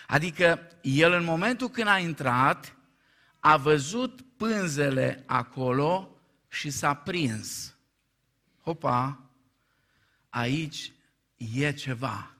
Adică 0.07 0.61
el 0.83 1.13
în 1.13 1.25
momentul 1.25 1.69
când 1.69 1.89
a 1.89 1.99
intrat, 1.99 2.77
a 3.41 3.57
văzut 3.57 4.21
pânzele 4.37 5.23
acolo 5.27 6.17
și 6.49 6.71
s-a 6.71 6.95
prins. 6.95 7.77
Hopa, 8.63 9.21
aici 10.29 10.93
e 11.55 11.73
ceva. 11.73 12.36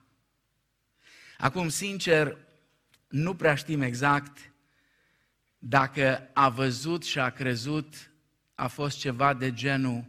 Acum, 1.37 1.69
sincer, 1.69 2.37
nu 3.07 3.35
prea 3.35 3.55
știm 3.55 3.81
exact 3.81 4.51
dacă 5.59 6.29
a 6.33 6.49
văzut 6.49 7.03
și 7.03 7.19
a 7.19 7.29
crezut 7.29 8.11
a 8.55 8.67
fost 8.67 8.97
ceva 8.97 9.33
de 9.33 9.53
genul 9.53 10.05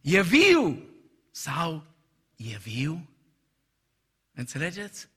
e 0.00 0.22
viu 0.22 0.82
sau 1.30 1.84
e 2.36 2.56
viu? 2.56 3.08
Înțelegeți? 4.32 5.08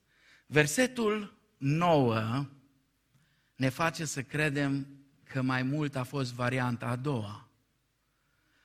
Versetul 0.46 1.34
9 1.56 2.46
ne 3.56 3.68
face 3.68 4.04
să 4.04 4.22
credem 4.22 4.86
că 5.24 5.42
mai 5.42 5.62
mult 5.62 5.96
a 5.96 6.02
fost 6.02 6.32
varianta 6.32 6.86
a 6.86 6.96
doua. 6.96 7.49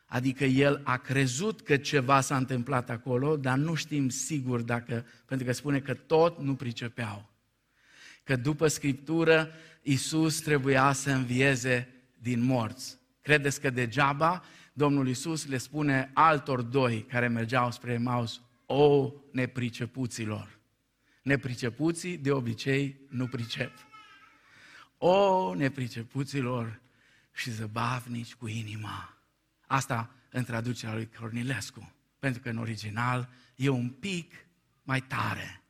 Adică 0.06 0.44
el 0.44 0.82
a 0.84 0.98
crezut 0.98 1.62
că 1.62 1.78
ceva 1.78 2.22
s-a 2.22 2.38
întâmplat 2.38 2.90
acolo, 2.90 3.38
dar 3.38 3.58
nu 3.58 3.74
știm 3.74 4.10
sigur 4.10 4.62
dacă, 4.62 5.06
pentru 5.26 5.46
că 5.46 5.54
spune 5.54 5.80
că 5.80 5.94
tot 5.94 6.40
nu 6.40 6.56
pricepeau. 6.56 7.30
Că 8.24 8.36
după 8.36 8.68
Scriptură, 8.68 9.52
Iisus 9.82 10.40
trebuia 10.40 10.92
să 10.92 11.12
învieze 11.12 11.88
din 12.18 12.44
morți. 12.44 12.98
Credeți 13.22 13.62
că 13.62 13.70
degeaba 13.70 14.44
Domnul 14.78 15.08
Iisus 15.08 15.46
le 15.46 15.58
spune 15.58 16.12
altor 16.14 16.62
doi 16.62 17.04
care 17.04 17.28
mergeau 17.28 17.72
spre 17.72 17.98
Maus, 17.98 18.42
o 18.66 19.12
nepricepuților. 19.32 20.60
Nepricepuții 21.22 22.18
de 22.18 22.32
obicei 22.32 23.00
nu 23.10 23.28
pricep. 23.28 23.72
O 24.98 25.54
nepricepuților 25.54 26.82
și 27.34 27.52
zăbavnici 27.52 28.36
cu 28.36 28.48
inima. 28.48 29.15
Asta 29.68 30.16
în 30.30 30.44
traducerea 30.44 30.96
lui 30.96 31.10
Cornilescu, 31.20 31.94
pentru 32.20 32.42
că 32.42 32.50
în 32.50 32.58
original 32.58 33.30
e 33.56 33.70
un 33.70 33.90
pic 33.90 34.34
mai 34.84 35.02
tare. 35.02 35.64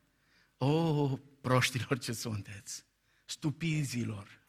O, 0.58 1.08
proștilor 1.42 1.98
ce 1.98 2.14
sunteți, 2.14 2.86
stupizilor, 3.26 4.40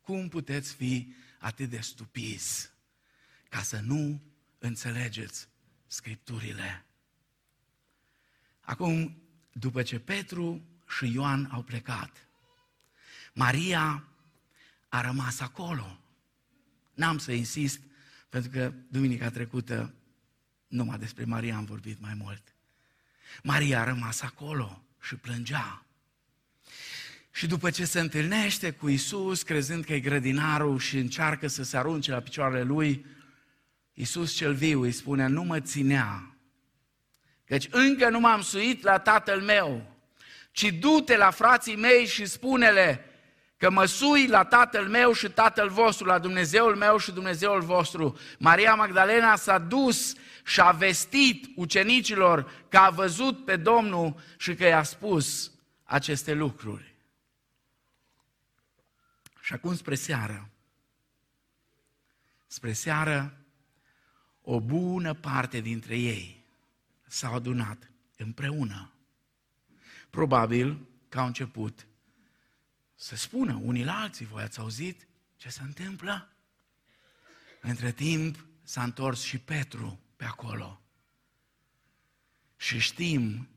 cum 0.00 0.28
puteți 0.28 0.74
fi 0.74 1.14
atât 1.38 1.68
de 1.68 1.80
stupizi 1.80 2.70
ca 3.48 3.62
să 3.62 3.80
nu 3.80 4.22
înțelegeți 4.58 5.48
Scripturile? 5.86 6.84
Acum, 8.60 9.22
după 9.52 9.82
ce 9.82 9.98
Petru 9.98 10.62
și 10.88 11.12
Ioan 11.12 11.48
au 11.52 11.62
plecat, 11.62 12.28
Maria 13.34 14.08
a 14.88 15.00
rămas 15.00 15.40
acolo. 15.40 15.98
N-am 16.94 17.18
să 17.18 17.32
insist 17.32 17.80
pentru 18.32 18.50
că 18.50 18.72
duminica 18.88 19.30
trecută 19.30 19.94
numai 20.66 20.98
despre 20.98 21.24
Maria 21.24 21.56
am 21.56 21.64
vorbit 21.64 22.00
mai 22.00 22.14
mult. 22.18 22.42
Maria 23.42 23.80
a 23.80 23.84
rămas 23.84 24.20
acolo 24.20 24.82
și 25.00 25.14
plângea. 25.16 25.84
Și 27.30 27.46
după 27.46 27.70
ce 27.70 27.84
se 27.84 28.00
întâlnește 28.00 28.70
cu 28.70 28.88
Isus, 28.88 29.42
crezând 29.42 29.84
că 29.84 29.94
e 29.94 30.00
grădinarul 30.00 30.78
și 30.78 30.98
încearcă 30.98 31.46
să 31.46 31.62
se 31.62 31.76
arunce 31.76 32.10
la 32.10 32.20
picioarele 32.20 32.62
lui, 32.62 33.06
Isus 33.92 34.32
cel 34.32 34.54
viu 34.54 34.80
îi 34.80 34.92
spune, 34.92 35.26
nu 35.26 35.42
mă 35.42 35.60
ținea, 35.60 36.36
căci 37.44 37.68
încă 37.70 38.08
nu 38.08 38.20
m-am 38.20 38.42
suit 38.42 38.82
la 38.82 38.98
tatăl 38.98 39.40
meu, 39.40 39.96
ci 40.52 40.74
du-te 40.78 41.16
la 41.16 41.30
frații 41.30 41.76
mei 41.76 42.06
și 42.06 42.26
spune-le, 42.26 43.11
că 43.62 43.70
mă 43.70 43.84
sui 43.84 44.26
la 44.26 44.44
tatăl 44.44 44.88
meu 44.88 45.12
și 45.12 45.28
tatăl 45.28 45.68
vostru, 45.68 46.06
la 46.06 46.18
Dumnezeul 46.18 46.76
meu 46.76 46.98
și 46.98 47.12
Dumnezeul 47.12 47.60
vostru. 47.60 48.18
Maria 48.38 48.74
Magdalena 48.74 49.36
s-a 49.36 49.58
dus 49.58 50.14
și 50.44 50.60
a 50.60 50.70
vestit 50.70 51.46
ucenicilor 51.56 52.64
că 52.68 52.76
a 52.76 52.90
văzut 52.90 53.44
pe 53.44 53.56
Domnul 53.56 54.20
și 54.36 54.54
că 54.54 54.64
i-a 54.64 54.82
spus 54.82 55.52
aceste 55.84 56.32
lucruri. 56.32 56.94
Și 59.40 59.52
acum 59.52 59.76
spre 59.76 59.94
seară, 59.94 60.48
spre 62.46 62.72
seară, 62.72 63.36
o 64.40 64.60
bună 64.60 65.14
parte 65.14 65.60
dintre 65.60 65.98
ei 65.98 66.44
s-au 67.06 67.34
adunat 67.34 67.90
împreună. 68.16 68.90
Probabil 70.10 70.78
că 71.08 71.18
au 71.18 71.26
început 71.26 71.86
să 73.02 73.16
spună 73.16 73.54
unii 73.54 73.84
la 73.84 74.00
alții, 74.00 74.26
voi 74.26 74.42
ați 74.42 74.58
auzit 74.58 75.06
ce 75.36 75.48
se 75.48 75.62
întâmplă? 75.62 76.32
Între 77.60 77.92
timp 77.92 78.46
s-a 78.62 78.82
întors 78.82 79.22
și 79.22 79.38
Petru 79.38 80.00
pe 80.16 80.24
acolo. 80.24 80.82
Și 82.56 82.78
știm, 82.78 83.48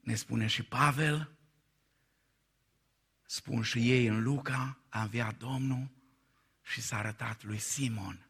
ne 0.00 0.14
spune 0.14 0.46
și 0.46 0.62
Pavel, 0.62 1.30
spun 3.26 3.62
și 3.62 3.90
ei 3.90 4.06
în 4.06 4.22
Luca, 4.22 4.78
a 4.88 5.02
înviat 5.02 5.36
Domnul 5.36 5.88
și 6.62 6.80
s-a 6.80 6.98
arătat 6.98 7.42
lui 7.42 7.58
Simon. 7.58 8.26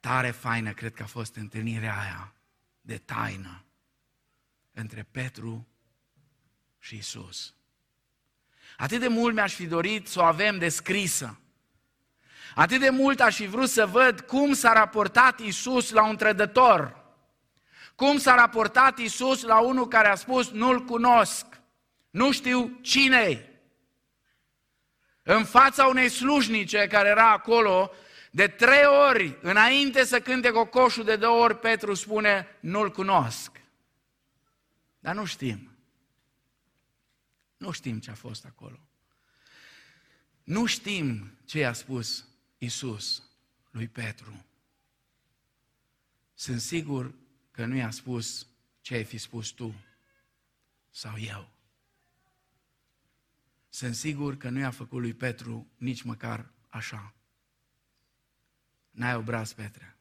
Tare 0.00 0.30
faină 0.30 0.72
cred 0.72 0.94
că 0.94 1.02
a 1.02 1.06
fost 1.06 1.34
întâlnirea 1.34 2.00
aia 2.00 2.34
de 2.80 2.98
taină 2.98 3.64
între 4.72 5.02
Petru 5.02 5.68
și 6.78 6.96
Isus. 6.96 7.54
Atât 8.76 9.00
de 9.00 9.08
mult 9.08 9.34
mi-aș 9.34 9.54
fi 9.54 9.66
dorit 9.66 10.08
să 10.08 10.20
o 10.20 10.22
avem 10.22 10.58
descrisă. 10.58 11.38
Atât 12.54 12.80
de 12.80 12.90
mult 12.90 13.20
aș 13.20 13.36
fi 13.36 13.46
vrut 13.46 13.68
să 13.68 13.86
văd 13.86 14.20
cum 14.20 14.52
s-a 14.52 14.72
raportat 14.72 15.38
Isus 15.38 15.90
la 15.90 16.08
un 16.08 16.16
trădător. 16.16 17.04
Cum 17.94 18.18
s-a 18.18 18.34
raportat 18.34 18.98
Isus 18.98 19.42
la 19.42 19.58
unul 19.58 19.88
care 19.88 20.08
a 20.08 20.14
spus, 20.14 20.50
nu-l 20.50 20.84
cunosc, 20.84 21.46
nu 22.10 22.32
știu 22.32 22.78
cine 22.82 23.52
În 25.22 25.44
fața 25.44 25.86
unei 25.86 26.08
slujnice 26.08 26.86
care 26.86 27.08
era 27.08 27.30
acolo, 27.30 27.90
de 28.30 28.48
trei 28.48 28.84
ori, 28.84 29.38
înainte 29.42 30.04
să 30.04 30.20
cânte 30.20 30.50
cocoșul 30.50 31.04
de 31.04 31.16
două 31.16 31.42
ori, 31.42 31.58
Petru 31.58 31.94
spune, 31.94 32.56
nu-l 32.60 32.90
cunosc. 32.90 33.50
Dar 34.98 35.14
nu 35.14 35.24
știm. 35.24 35.77
Nu 37.58 37.70
știm 37.70 38.00
ce 38.00 38.10
a 38.10 38.14
fost 38.14 38.44
acolo. 38.44 38.80
Nu 40.44 40.66
știm 40.66 41.38
ce 41.44 41.58
i-a 41.58 41.72
spus 41.72 42.26
Isus 42.58 43.22
lui 43.70 43.88
Petru. 43.88 44.44
Sunt 46.34 46.60
sigur 46.60 47.14
că 47.50 47.64
nu 47.64 47.76
i-a 47.76 47.90
spus 47.90 48.46
ce 48.80 48.94
ai 48.94 49.04
fi 49.04 49.18
spus 49.18 49.48
tu 49.48 49.74
sau 50.90 51.18
eu. 51.18 51.50
Sunt 53.68 53.94
sigur 53.94 54.36
că 54.36 54.48
nu 54.48 54.58
i-a 54.58 54.70
făcut 54.70 55.00
lui 55.00 55.14
Petru 55.14 55.70
nici 55.76 56.02
măcar 56.02 56.52
așa. 56.68 57.14
N-ai 58.90 59.14
obraz, 59.14 59.52
Petre. 59.52 59.96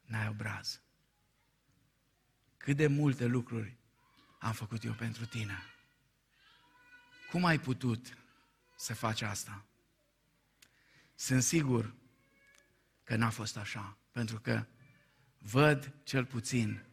N-ai 0.00 0.28
obraz. 0.28 0.80
Cât 2.56 2.76
de 2.76 2.86
multe 2.86 3.26
lucruri 3.26 3.76
am 4.38 4.52
făcut 4.52 4.84
eu 4.84 4.92
pentru 4.92 5.26
tine 5.26 5.58
Cum 7.30 7.44
ai 7.44 7.58
putut 7.58 8.16
să 8.76 8.94
faci 8.94 9.22
asta? 9.22 9.64
Sunt 11.14 11.42
sigur 11.42 11.94
că 13.04 13.16
n-a 13.16 13.30
fost 13.30 13.56
așa, 13.56 13.96
pentru 14.10 14.40
că 14.40 14.64
văd 15.38 15.92
cel 16.02 16.24
puțin 16.24 16.84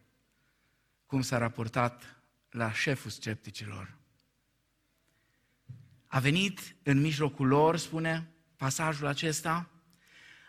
cum 1.05 1.21
s-a 1.21 1.37
raportat 1.37 2.21
la 2.49 2.73
șeful 2.73 3.11
scepticilor. 3.11 3.97
A 6.07 6.19
venit 6.19 6.75
în 6.83 7.01
mijlocul 7.01 7.47
lor, 7.47 7.77
spune 7.77 8.31
pasajul 8.55 9.07
acesta, 9.07 9.69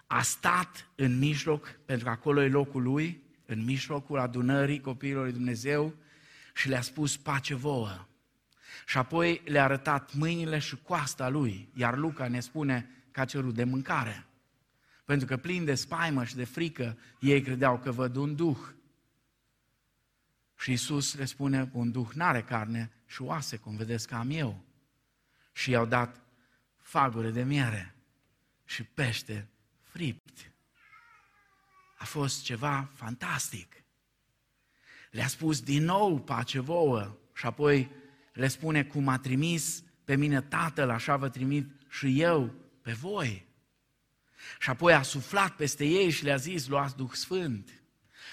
a 0.06 0.22
stat 0.22 0.88
în 0.94 1.18
mijloc, 1.18 1.80
pentru 1.84 2.04
că 2.04 2.10
acolo 2.10 2.42
e 2.42 2.48
locul 2.48 2.82
lui, 2.82 3.22
în 3.46 3.64
mijlocul 3.64 4.18
adunării 4.18 4.80
copiilor 4.80 5.22
lui 5.22 5.32
Dumnezeu 5.32 5.94
și 6.54 6.68
le-a 6.68 6.80
spus 6.80 7.16
pace 7.16 7.54
vouă. 7.54 8.08
Și 8.86 8.98
apoi 8.98 9.42
le-a 9.44 9.64
arătat 9.64 10.14
mâinile 10.14 10.58
și 10.58 10.76
coasta 10.76 11.28
lui, 11.28 11.68
iar 11.74 11.96
Luca 11.96 12.28
ne 12.28 12.40
spune 12.40 12.90
că 13.10 13.20
a 13.20 13.24
cerut 13.24 13.54
de 13.54 13.64
mâncare. 13.64 14.26
Pentru 15.04 15.26
că 15.26 15.36
plin 15.36 15.64
de 15.64 15.74
spaimă 15.74 16.24
și 16.24 16.36
de 16.36 16.44
frică, 16.44 16.98
ei 17.20 17.42
credeau 17.42 17.78
că 17.78 17.90
văd 17.90 18.16
un 18.16 18.36
duh. 18.36 18.58
Și 20.58 20.72
Isus 20.72 21.14
le 21.14 21.24
spune, 21.24 21.70
un 21.72 21.90
duh 21.90 22.08
n-are 22.14 22.42
carne 22.42 22.90
și 23.06 23.22
oase, 23.22 23.56
cum 23.56 23.76
vedeți 23.76 24.08
că 24.08 24.14
am 24.14 24.30
eu. 24.30 24.64
Și 25.52 25.70
i-au 25.70 25.86
dat 25.86 26.20
fagure 26.76 27.30
de 27.30 27.42
miere 27.42 27.94
și 28.64 28.82
pește 28.82 29.48
fript. 29.82 30.52
A 31.98 32.04
fost 32.04 32.42
ceva 32.42 32.90
fantastic. 32.94 33.82
Le-a 35.10 35.26
spus 35.26 35.60
din 35.60 35.84
nou 35.84 36.18
pace 36.18 36.60
vouă 36.60 37.16
și 37.34 37.46
apoi 37.46 37.90
le 38.38 38.48
spune 38.48 38.84
cum 38.84 39.08
a 39.08 39.18
trimis 39.18 39.82
pe 40.04 40.16
mine 40.16 40.40
Tatăl, 40.40 40.90
așa 40.90 41.16
vă 41.16 41.28
trimit 41.28 41.70
și 41.88 42.20
eu 42.20 42.54
pe 42.82 42.92
voi. 42.92 43.46
Și 44.60 44.70
apoi 44.70 44.92
a 44.92 45.02
suflat 45.02 45.56
peste 45.56 45.84
ei 45.84 46.10
și 46.10 46.24
le-a 46.24 46.36
zis, 46.36 46.66
luați 46.66 46.96
Duh 46.96 47.10
Sfânt. 47.12 47.82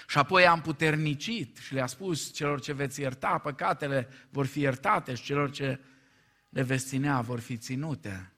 Și 0.08 0.18
apoi 0.18 0.46
a 0.46 0.52
împuternicit 0.52 1.56
și 1.56 1.74
le-a 1.74 1.86
spus, 1.86 2.32
celor 2.32 2.60
ce 2.60 2.72
veți 2.72 3.00
ierta 3.00 3.38
păcatele 3.38 4.08
vor 4.30 4.46
fi 4.46 4.60
iertate 4.60 5.14
și 5.14 5.22
celor 5.22 5.50
ce 5.50 5.80
le 6.48 6.62
veți 6.62 6.86
ținea 6.86 7.20
vor 7.20 7.40
fi 7.40 7.56
ținute. 7.56 8.32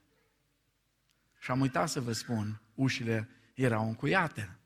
Și 1.38 1.50
am 1.50 1.60
uitat 1.60 1.88
să 1.88 2.00
vă 2.00 2.12
spun, 2.12 2.60
ușile 2.74 3.28
erau 3.54 3.88
încuiate. 3.88 4.58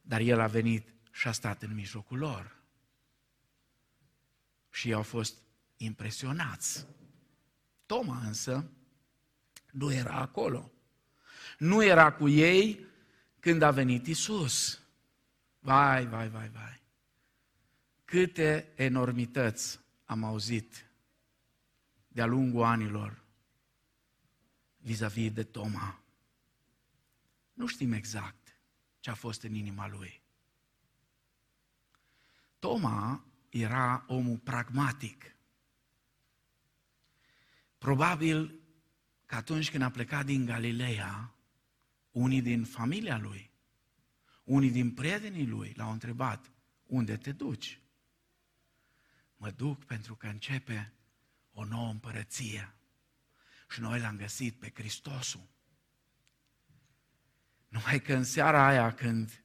Dar 0.00 0.20
el 0.20 0.40
a 0.40 0.46
venit 0.46 0.88
și 1.10 1.28
a 1.28 1.32
stat 1.32 1.62
în 1.62 1.74
mijlocul 1.74 2.18
lor. 2.18 2.59
Și 4.70 4.88
ei 4.88 4.94
au 4.94 5.02
fost 5.02 5.38
impresionați. 5.76 6.86
Toma 7.86 8.20
însă 8.26 8.70
nu 9.70 9.92
era 9.92 10.14
acolo. 10.14 10.72
Nu 11.58 11.84
era 11.84 12.12
cu 12.12 12.28
ei 12.28 12.86
când 13.40 13.62
a 13.62 13.70
venit 13.70 14.06
Isus. 14.06 14.80
Vai, 15.58 16.06
vai, 16.06 16.28
vai, 16.28 16.48
vai. 16.48 16.82
Câte 18.04 18.72
enormități 18.74 19.80
am 20.04 20.24
auzit 20.24 20.86
de-a 22.08 22.26
lungul 22.26 22.62
anilor 22.62 23.22
vis-a-vis 24.76 25.32
de 25.32 25.42
Toma. 25.42 26.02
Nu 27.52 27.66
știm 27.66 27.92
exact 27.92 28.56
ce 29.00 29.10
a 29.10 29.14
fost 29.14 29.42
în 29.42 29.54
inima 29.54 29.88
lui. 29.88 30.22
Toma 32.58 33.24
era 33.50 34.04
omul 34.06 34.38
pragmatic. 34.38 35.36
Probabil 37.78 38.60
că 39.26 39.34
atunci 39.34 39.70
când 39.70 39.82
a 39.82 39.90
plecat 39.90 40.24
din 40.24 40.44
Galileea, 40.44 41.34
unii 42.10 42.42
din 42.42 42.64
familia 42.64 43.18
lui, 43.18 43.50
unii 44.44 44.70
din 44.70 44.94
prietenii 44.94 45.46
lui 45.46 45.72
l-au 45.76 45.92
întrebat, 45.92 46.52
unde 46.82 47.16
te 47.16 47.32
duci? 47.32 47.80
Mă 49.36 49.50
duc 49.50 49.84
pentru 49.84 50.14
că 50.14 50.26
începe 50.26 50.92
o 51.52 51.64
nouă 51.64 51.90
împărăție. 51.90 52.74
Și 53.70 53.80
noi 53.80 54.00
l-am 54.00 54.16
găsit 54.16 54.58
pe 54.58 54.70
Hristosul. 54.74 55.48
Numai 57.68 58.00
că 58.00 58.14
în 58.14 58.24
seara 58.24 58.66
aia 58.66 58.94
când 58.94 59.44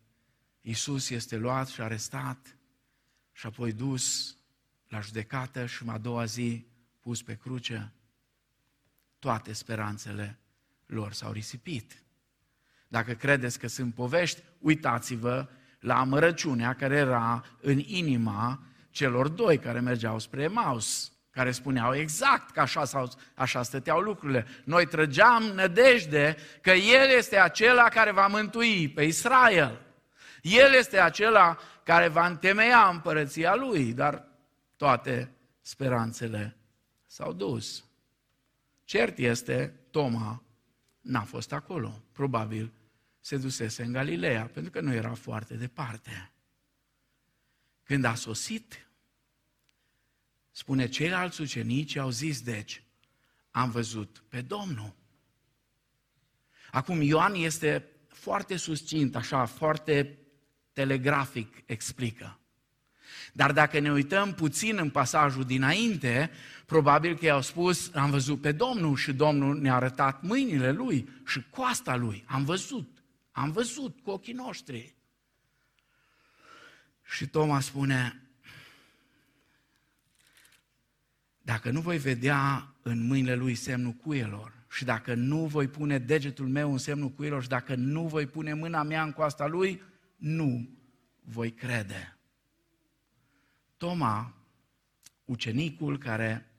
Isus 0.61 1.09
este 1.09 1.37
luat 1.37 1.67
și 1.67 1.81
arestat 1.81 2.54
și 3.35 3.45
apoi 3.45 3.71
dus 3.71 4.35
la 4.87 4.99
judecată 4.99 5.65
și 5.65 5.83
a 5.87 5.97
doua 5.97 6.25
zi 6.25 6.65
pus 6.99 7.21
pe 7.21 7.35
cruce, 7.35 7.91
toate 9.19 9.53
speranțele 9.53 10.39
lor 10.85 11.13
s-au 11.13 11.31
risipit. 11.31 12.03
Dacă 12.87 13.13
credeți 13.13 13.59
că 13.59 13.67
sunt 13.67 13.93
povești, 13.93 14.41
uitați-vă 14.59 15.47
la 15.79 15.99
amărăciunea 15.99 16.75
care 16.75 16.95
era 16.95 17.45
în 17.61 17.79
inima 17.79 18.63
celor 18.89 19.27
doi 19.27 19.57
care 19.57 19.79
mergeau 19.79 20.19
spre 20.19 20.47
Maus, 20.47 21.11
care 21.31 21.51
spuneau 21.51 21.95
exact 21.95 22.51
că 22.51 22.59
așa, 22.59 22.85
sau, 22.85 23.11
așa 23.33 23.63
stăteau 23.63 23.99
lucrurile. 23.99 24.47
Noi 24.63 24.85
trăgeam 24.85 25.43
nădejde 25.43 26.37
că 26.61 26.71
El 26.71 27.09
este 27.17 27.37
acela 27.37 27.89
care 27.89 28.11
va 28.11 28.27
mântui 28.27 28.89
pe 28.89 29.03
Israel. 29.03 29.81
El 30.41 30.73
este 30.73 30.99
acela 30.99 31.57
care 31.85 32.07
va 32.07 32.27
întemeia 32.27 32.89
împărăția 32.89 33.55
Lui, 33.55 33.93
dar 33.93 34.27
toate 34.75 35.31
speranțele 35.61 36.57
s-au 37.05 37.33
dus. 37.33 37.85
Cert 38.83 39.17
este, 39.17 39.79
Toma 39.91 40.43
n-a 41.01 41.23
fost 41.23 41.51
acolo. 41.51 42.03
Probabil 42.11 42.73
se 43.19 43.37
dusese 43.37 43.83
în 43.83 43.91
Galileea, 43.91 44.45
pentru 44.45 44.71
că 44.71 44.81
nu 44.81 44.93
era 44.93 45.13
foarte 45.13 45.55
departe. 45.55 46.31
Când 47.83 48.03
a 48.03 48.15
sosit, 48.15 48.89
spune, 50.51 50.87
ceilalți 50.87 51.41
ucenici 51.41 51.95
au 51.95 52.09
zis, 52.09 52.41
deci, 52.41 52.83
am 53.51 53.71
văzut 53.71 54.23
pe 54.27 54.41
Domnul. 54.41 54.95
Acum, 56.71 57.01
Ioan 57.01 57.33
este 57.33 57.89
foarte 58.07 58.55
susțint, 58.55 59.15
așa, 59.15 59.45
foarte 59.45 60.19
telegrafic 60.75 61.63
explică. 61.65 62.39
Dar 63.33 63.51
dacă 63.51 63.79
ne 63.79 63.91
uităm 63.91 64.33
puțin 64.33 64.77
în 64.77 64.89
pasajul 64.89 65.43
dinainte, 65.43 66.31
probabil 66.65 67.17
că 67.17 67.25
i-au 67.25 67.41
spus, 67.41 67.91
am 67.93 68.09
văzut 68.09 68.41
pe 68.41 68.51
Domnul 68.51 68.95
și 68.95 69.13
Domnul 69.13 69.59
ne-a 69.61 69.75
arătat 69.75 70.21
mâinile 70.21 70.71
lui 70.71 71.09
și 71.25 71.43
coasta 71.49 71.95
lui. 71.95 72.23
Am 72.27 72.43
văzut, 72.43 73.03
am 73.31 73.51
văzut 73.51 73.99
cu 74.03 74.09
ochii 74.09 74.33
noștri. 74.33 74.95
Și 77.03 77.27
Toma 77.27 77.59
spune, 77.59 78.21
dacă 81.41 81.71
nu 81.71 81.81
voi 81.81 81.97
vedea 81.97 82.73
în 82.81 83.07
mâinile 83.07 83.35
lui 83.35 83.55
semnul 83.55 83.91
cuielor 83.91 84.53
și 84.71 84.83
dacă 84.83 85.13
nu 85.13 85.45
voi 85.45 85.67
pune 85.67 85.97
degetul 85.97 86.47
meu 86.47 86.71
în 86.71 86.77
semnul 86.77 87.09
cuielor 87.09 87.41
și 87.41 87.49
dacă 87.49 87.75
nu 87.75 88.07
voi 88.07 88.25
pune 88.25 88.53
mâna 88.53 88.83
mea 88.83 89.03
în 89.03 89.11
coasta 89.11 89.47
lui, 89.47 89.81
nu 90.15 90.69
voi 91.21 91.53
crede. 91.53 92.17
Toma, 93.77 94.33
ucenicul 95.25 95.97
care 95.97 96.49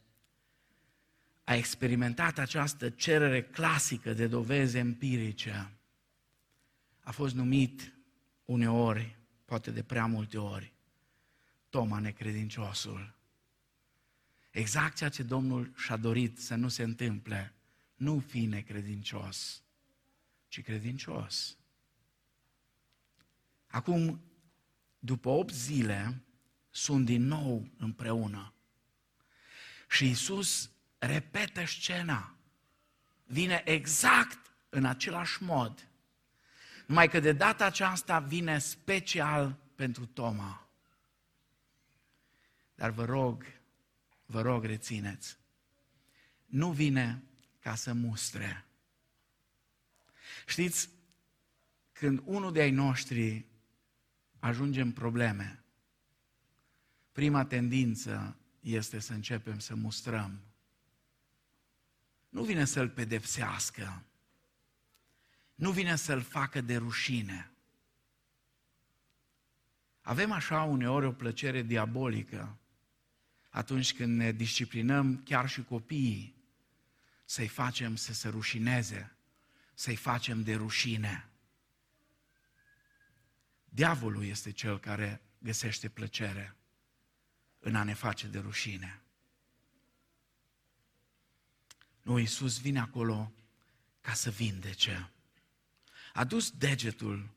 a 1.44 1.54
experimentat 1.54 2.38
această 2.38 2.90
cerere 2.90 3.42
clasică 3.42 4.12
de 4.12 4.26
doveze 4.26 4.78
empirice, 4.78 5.70
a 7.00 7.10
fost 7.10 7.34
numit 7.34 7.92
uneori, 8.44 9.16
poate 9.44 9.70
de 9.70 9.82
prea 9.82 10.06
multe 10.06 10.38
ori, 10.38 10.74
Toma 11.68 11.98
necredinciosul. 11.98 13.14
Exact 14.50 14.96
ceea 14.96 15.10
ce 15.10 15.22
Domnul 15.22 15.72
și-a 15.76 15.96
dorit 15.96 16.38
să 16.38 16.54
nu 16.54 16.68
se 16.68 16.82
întâmple. 16.82 17.54
Nu 17.94 18.18
fi 18.18 18.46
necredincios, 18.46 19.62
ci 20.48 20.62
credincios. 20.62 21.56
Acum, 23.66 24.20
după 24.98 25.28
8 25.28 25.54
zile, 25.54 26.24
sunt 26.70 27.04
din 27.04 27.26
nou 27.26 27.68
împreună. 27.78 28.52
Și 29.88 30.10
Isus 30.10 30.70
repetă 30.98 31.64
scena. 31.64 32.34
Vine 33.24 33.62
exact 33.64 34.50
în 34.68 34.84
același 34.84 35.42
mod. 35.42 35.88
Numai 36.86 37.08
că 37.08 37.20
de 37.20 37.32
data 37.32 37.64
aceasta 37.64 38.18
vine 38.18 38.58
special 38.58 39.58
pentru 39.74 40.06
Toma. 40.06 40.68
Dar 42.74 42.90
vă 42.90 43.04
rog, 43.04 43.44
vă 44.26 44.40
rog, 44.40 44.64
rețineți. 44.64 45.36
Nu 46.46 46.72
vine 46.72 47.22
ca 47.58 47.74
să 47.74 47.92
mustre. 47.92 48.64
Știți, 50.46 50.88
când 51.92 52.20
unul 52.24 52.52
de 52.52 52.60
ai 52.60 52.70
noștri 52.70 53.46
ajunge 54.46 54.80
în 54.80 54.92
probleme, 54.92 55.64
prima 57.12 57.44
tendință 57.44 58.36
este 58.60 58.98
să 58.98 59.12
începem 59.12 59.58
să 59.58 59.74
mustrăm. 59.74 60.40
Nu 62.28 62.42
vine 62.42 62.64
să-l 62.64 62.88
pedepsească, 62.88 64.02
nu 65.54 65.70
vine 65.70 65.96
să-l 65.96 66.20
facă 66.20 66.60
de 66.60 66.76
rușine. 66.76 67.50
Avem 70.00 70.32
așa 70.32 70.62
uneori 70.62 71.06
o 71.06 71.12
plăcere 71.12 71.62
diabolică 71.62 72.56
atunci 73.48 73.94
când 73.94 74.16
ne 74.16 74.32
disciplinăm 74.32 75.22
chiar 75.22 75.48
și 75.48 75.62
copiii, 75.62 76.34
să-i 77.24 77.48
facem 77.48 77.96
să 77.96 78.12
se 78.12 78.28
rușineze, 78.28 79.16
să-i 79.74 79.96
facem 79.96 80.42
de 80.42 80.54
rușine. 80.54 81.28
Diavolul 83.68 84.24
este 84.24 84.50
cel 84.50 84.78
care 84.78 85.20
găsește 85.38 85.88
plăcere 85.88 86.56
în 87.58 87.74
a 87.74 87.82
ne 87.82 87.94
face 87.94 88.26
de 88.26 88.38
rușine. 88.38 89.00
Nu, 92.02 92.18
Iisus 92.18 92.60
vine 92.60 92.80
acolo 92.80 93.32
ca 94.00 94.12
să 94.12 94.30
vindece. 94.30 95.10
A 96.12 96.24
dus 96.24 96.50
degetul 96.50 97.30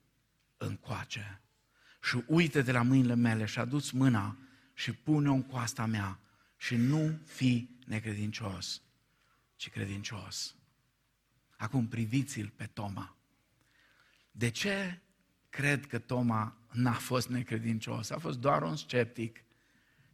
în 0.57 0.75
coace 0.75 1.41
și 2.01 2.23
uite 2.27 2.61
de 2.61 2.71
la 2.71 2.81
mâinile 2.81 3.15
mele 3.15 3.45
și 3.45 3.59
a 3.59 3.65
dus 3.65 3.91
mâna 3.91 4.37
și 4.73 4.93
pune-o 4.93 5.33
în 5.33 5.43
coasta 5.43 5.85
mea 5.85 6.19
și 6.57 6.75
nu 6.75 7.19
fi 7.25 7.69
necredincios, 7.85 8.81
ci 9.55 9.69
credincios. 9.69 10.55
Acum 11.57 11.87
priviți-l 11.87 12.49
pe 12.55 12.65
Toma. 12.65 13.15
De 14.31 14.49
ce 14.49 15.01
cred 15.49 15.85
că 15.85 15.99
Toma 15.99 16.57
n-a 16.71 16.93
fost 16.93 17.27
necredincios? 17.27 18.09
A 18.09 18.17
fost 18.17 18.37
doar 18.37 18.61
un 18.61 18.75
sceptic 18.75 19.43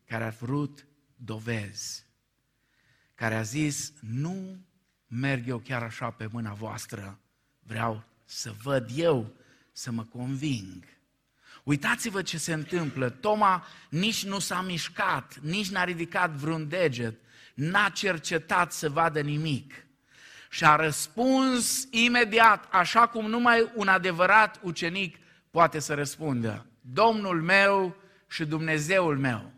care 0.06 0.24
a 0.24 0.30
vrut 0.30 0.86
dovezi, 1.16 2.06
care 3.16 3.36
a 3.36 3.42
zis, 3.42 3.94
nu 4.00 4.60
merg 5.08 5.48
eu 5.48 5.58
chiar 5.58 5.84
așa 5.84 6.10
pe 6.10 6.28
mâna 6.32 6.54
voastră, 6.54 7.20
vreau 7.60 8.04
să 8.26 8.54
văd 8.64 8.90
eu, 8.96 9.36
să 9.72 9.92
mă 9.92 10.04
conving. 10.04 10.84
Uitați-vă 11.64 12.22
ce 12.22 12.38
se 12.38 12.54
întâmplă. 12.54 13.10
Toma 13.10 13.66
nici 13.90 14.26
nu 14.26 14.40
s-a 14.40 14.62
mișcat, 14.62 15.38
nici 15.42 15.70
n-a 15.70 15.84
ridicat 15.84 16.32
vreun 16.32 16.68
deget, 16.68 17.20
n-a 17.54 17.90
cercetat 17.90 18.72
să 18.72 18.90
vadă 18.90 19.22
nimic. 19.22 19.74
Și 20.50 20.66
a 20.66 20.76
răspuns 20.76 21.88
imediat, 21.92 22.68
așa 22.72 23.08
cum 23.08 23.30
numai 23.30 23.72
un 23.76 23.88
adevărat 23.88 24.60
ucenic 24.64 25.18
poate 25.56 25.80
să 25.80 25.93
răspundă. 25.93 26.66
Domnul 26.82 27.41
meu 27.41 27.95
și 28.28 28.45
Dumnezeul 28.45 29.18
meu. 29.18 29.51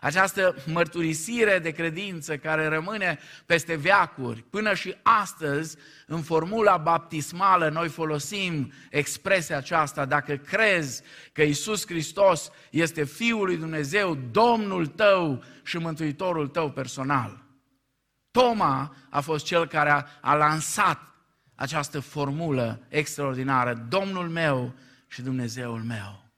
Această 0.00 0.54
mărturisire 0.66 1.58
de 1.58 1.70
credință 1.70 2.36
care 2.36 2.66
rămâne 2.66 3.18
peste 3.46 3.74
veacuri, 3.74 4.44
până 4.50 4.74
și 4.74 4.96
astăzi, 5.02 5.76
în 6.06 6.22
formula 6.22 6.76
baptismală, 6.76 7.68
noi 7.68 7.88
folosim 7.88 8.72
expresia 8.90 9.56
aceasta, 9.56 10.04
dacă 10.04 10.36
crezi 10.36 11.02
că 11.32 11.42
Isus 11.42 11.86
Hristos 11.86 12.50
este 12.70 13.04
Fiul 13.04 13.46
lui 13.46 13.56
Dumnezeu, 13.56 14.18
Domnul 14.30 14.86
tău 14.86 15.42
și 15.62 15.76
Mântuitorul 15.76 16.48
tău 16.48 16.70
personal. 16.70 17.44
Toma 18.30 18.96
a 19.10 19.20
fost 19.20 19.44
cel 19.44 19.66
care 19.66 19.90
a, 19.90 20.04
a 20.20 20.34
lansat 20.34 21.00
această 21.54 22.00
formulă 22.00 22.86
extraordinară, 22.88 23.86
Domnul 23.88 24.28
meu 24.28 24.74
și 25.12 25.22
Dumnezeul 25.22 25.82
meu. 25.82 26.30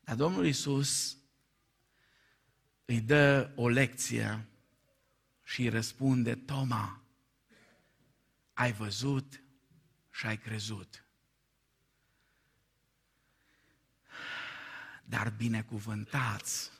Dar 0.00 0.16
Domnul 0.16 0.46
Isus 0.46 1.16
îi 2.84 3.00
dă 3.00 3.52
o 3.56 3.68
lecție 3.68 4.46
și 5.42 5.62
îi 5.62 5.68
răspunde, 5.68 6.34
Toma, 6.34 7.02
ai 8.52 8.72
văzut 8.72 9.42
și 10.10 10.26
ai 10.26 10.38
crezut. 10.38 11.04
Dar 15.04 15.30
binecuvântați, 15.30 16.70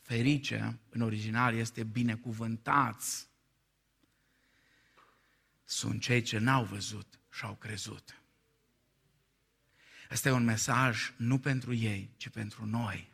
ferice 0.00 0.78
în 0.88 1.00
original 1.00 1.54
este 1.54 1.84
binecuvântați, 1.84 3.28
sunt 5.64 6.00
cei 6.00 6.22
ce 6.22 6.38
n-au 6.38 6.64
văzut 6.64 7.19
și 7.30 7.44
au 7.44 7.54
crezut. 7.54 8.20
Este 10.10 10.30
un 10.30 10.44
mesaj 10.44 11.12
nu 11.16 11.38
pentru 11.38 11.74
ei, 11.74 12.10
ci 12.16 12.28
pentru 12.28 12.66
noi. 12.66 13.10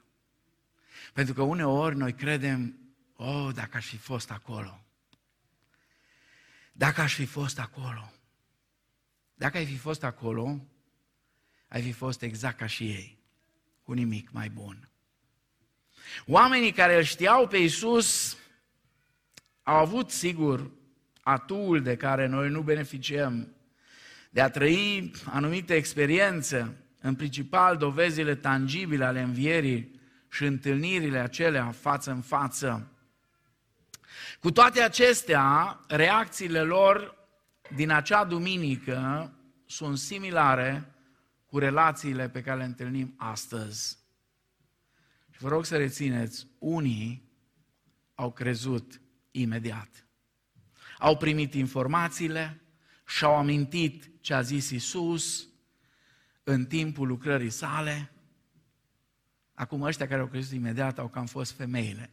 Pentru 1.13 1.35
că 1.35 1.43
uneori 1.43 1.97
noi 1.97 2.15
credem, 2.15 2.79
oh, 3.17 3.55
dacă 3.55 3.77
aș 3.77 3.87
fi 3.87 3.97
fost 3.97 4.31
acolo. 4.31 4.85
Dacă 6.73 7.01
aș 7.01 7.15
fi 7.15 7.27
fost 7.27 7.59
acolo. 7.59 8.13
Dacă 9.35 9.57
ai 9.57 9.67
fi 9.67 9.77
fost 9.77 10.03
acolo, 10.03 10.67
ai 11.69 11.83
fi 11.83 11.93
fost 11.93 12.23
exact 12.23 12.57
ca 12.57 12.67
și 12.67 12.85
ei, 12.85 13.19
cu 13.83 13.93
nimic 13.93 14.31
mai 14.31 14.49
bun. 14.49 14.91
Oamenii 16.27 16.73
care 16.73 16.97
îl 16.97 17.03
știau 17.03 17.49
pe 17.49 17.57
Iisus 17.57 18.37
au 19.63 19.77
avut, 19.77 20.11
sigur, 20.11 20.71
atul 21.23 21.83
de 21.83 21.97
care 21.97 22.27
noi 22.27 22.49
nu 22.49 22.63
beneficiem, 22.63 23.56
de 24.37 24.43
a 24.43 24.51
trăi 24.51 25.11
anumite 25.25 25.75
experiențe, 25.75 26.77
în 27.01 27.15
principal 27.15 27.77
dovezile 27.77 28.35
tangibile 28.35 29.05
ale 29.05 29.21
învierii 29.21 30.01
și 30.31 30.45
întâlnirile 30.45 31.19
acelea 31.19 31.71
față 31.71 32.11
în 32.11 32.21
față. 32.21 32.93
Cu 34.41 34.51
toate 34.51 34.81
acestea, 34.83 35.81
reacțiile 35.89 36.63
lor 36.63 37.15
din 37.75 37.91
acea 37.91 38.25
duminică 38.25 39.33
sunt 39.67 39.99
similare 39.99 40.95
cu 41.47 41.59
relațiile 41.59 42.29
pe 42.29 42.43
care 42.43 42.59
le 42.59 42.65
întâlnim 42.65 43.15
astăzi. 43.17 43.99
Și 45.31 45.41
vă 45.41 45.49
rog 45.49 45.65
să 45.65 45.77
rețineți, 45.77 46.47
unii 46.59 47.31
au 48.15 48.33
crezut 48.33 49.01
imediat. 49.31 50.07
Au 50.99 51.17
primit 51.17 51.55
informațiile 51.55 52.61
și-au 53.07 53.37
amintit 53.37 54.11
ce 54.27 54.35
a 54.35 54.41
zis 54.41 54.71
Isus 54.71 55.49
în 56.43 56.67
timpul 56.67 57.07
lucrării 57.07 57.51
sale 57.51 58.13
Acum 59.55 59.83
ăștia 59.83 60.07
care 60.09 60.21
au 60.21 60.27
crezut 60.27 60.53
imediat 60.53 60.99
au 60.99 61.09
cam 61.09 61.27
fost 61.27 61.53
femeile. 61.53 62.11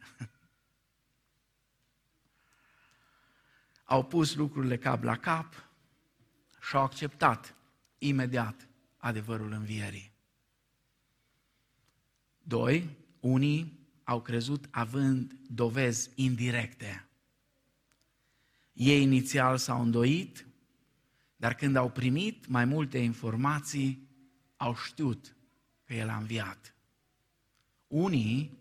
au 3.84 4.04
pus 4.04 4.34
lucrurile 4.34 4.78
cap 4.78 5.02
la 5.02 5.16
cap 5.16 5.68
și 6.60 6.76
au 6.76 6.82
acceptat 6.82 7.54
imediat 7.98 8.68
adevărul 8.96 9.52
învierii. 9.52 10.12
Doi, 12.38 12.96
unii 13.20 13.88
au 14.04 14.22
crezut 14.22 14.68
având 14.70 15.32
dovezi 15.48 16.10
indirecte. 16.14 17.08
Ei 18.72 19.02
inițial 19.02 19.58
s-au 19.58 19.82
îndoit, 19.82 20.46
dar 21.44 21.54
când 21.54 21.76
au 21.76 21.90
primit 21.90 22.46
mai 22.46 22.64
multe 22.64 22.98
informații, 22.98 24.08
au 24.56 24.76
știut 24.76 25.36
că 25.84 25.94
El 25.94 26.08
a 26.08 26.16
înviat. 26.16 26.74
Unii, 27.86 28.58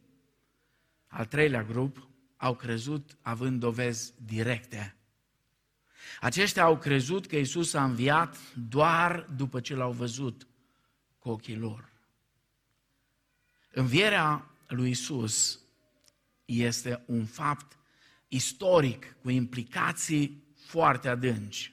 al 1.07 1.25
treilea 1.25 1.63
grup, 1.63 2.07
au 2.37 2.55
crezut 2.55 3.17
având 3.21 3.59
dovezi 3.59 4.13
directe. 4.25 4.95
Aceștia 6.19 6.63
au 6.63 6.77
crezut 6.77 7.27
că 7.27 7.35
Isus 7.35 7.73
a 7.73 7.83
înviat 7.83 8.37
doar 8.53 9.29
după 9.35 9.59
ce 9.59 9.75
l-au 9.75 9.91
văzut 9.91 10.47
cu 11.19 11.29
ochii 11.29 11.57
lor. 11.57 11.91
Învierea 13.71 14.51
lui 14.67 14.89
Isus 14.89 15.59
este 16.45 17.03
un 17.05 17.25
fapt 17.25 17.77
istoric 18.27 19.15
cu 19.21 19.29
implicații 19.29 20.43
foarte 20.55 21.09
adânci. 21.09 21.72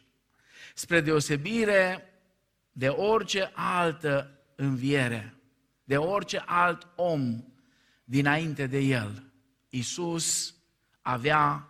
Spre 0.80 1.00
deosebire 1.00 2.10
de 2.72 2.88
orice 2.88 3.50
altă 3.54 4.40
înviere, 4.56 5.34
de 5.84 5.96
orice 5.96 6.42
alt 6.46 6.86
om 6.96 7.44
dinainte 8.04 8.66
de 8.66 8.78
el. 8.78 9.32
Isus 9.68 10.54
avea 11.02 11.68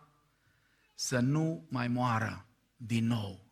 să 0.95 1.19
nu 1.19 1.67
mai 1.69 1.89
moară 1.89 2.47
din 2.77 3.07
nou. 3.07 3.47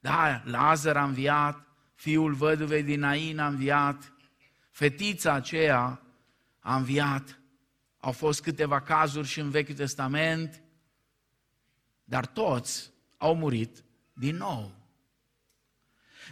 Da, 0.00 0.42
Lazar 0.44 0.96
a 0.96 1.04
înviat, 1.04 1.66
fiul 1.94 2.34
văduvei 2.34 2.82
din 2.82 3.00
Nain 3.00 3.38
a 3.38 3.46
înviat, 3.46 4.12
fetița 4.70 5.32
aceea 5.32 6.02
a 6.58 6.76
înviat, 6.76 7.40
au 7.98 8.12
fost 8.12 8.42
câteva 8.42 8.80
cazuri 8.80 9.28
și 9.28 9.40
în 9.40 9.50
Vechiul 9.50 9.74
Testament, 9.74 10.62
dar 12.04 12.26
toți 12.26 12.90
au 13.16 13.36
murit 13.36 13.84
din 14.12 14.36
nou. 14.36 14.74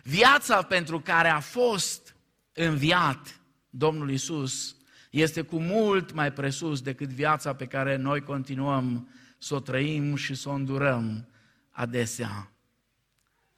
Viața 0.03 0.62
pentru 0.62 1.01
care 1.01 1.28
a 1.28 1.41
fost 1.41 2.14
înviat 2.53 3.41
Domnul 3.70 4.11
Isus 4.11 4.76
este 5.11 5.43
cu 5.43 5.61
mult 5.61 6.12
mai 6.12 6.33
presus 6.33 6.81
decât 6.81 7.09
viața 7.09 7.55
pe 7.55 7.66
care 7.66 7.97
noi 7.97 8.20
continuăm 8.20 9.09
să 9.39 9.55
o 9.55 9.61
trăim 9.61 10.16
și 10.16 10.35
să 10.35 10.49
o 10.49 10.53
îndurăm 10.53 11.28
adesea. 11.70 12.51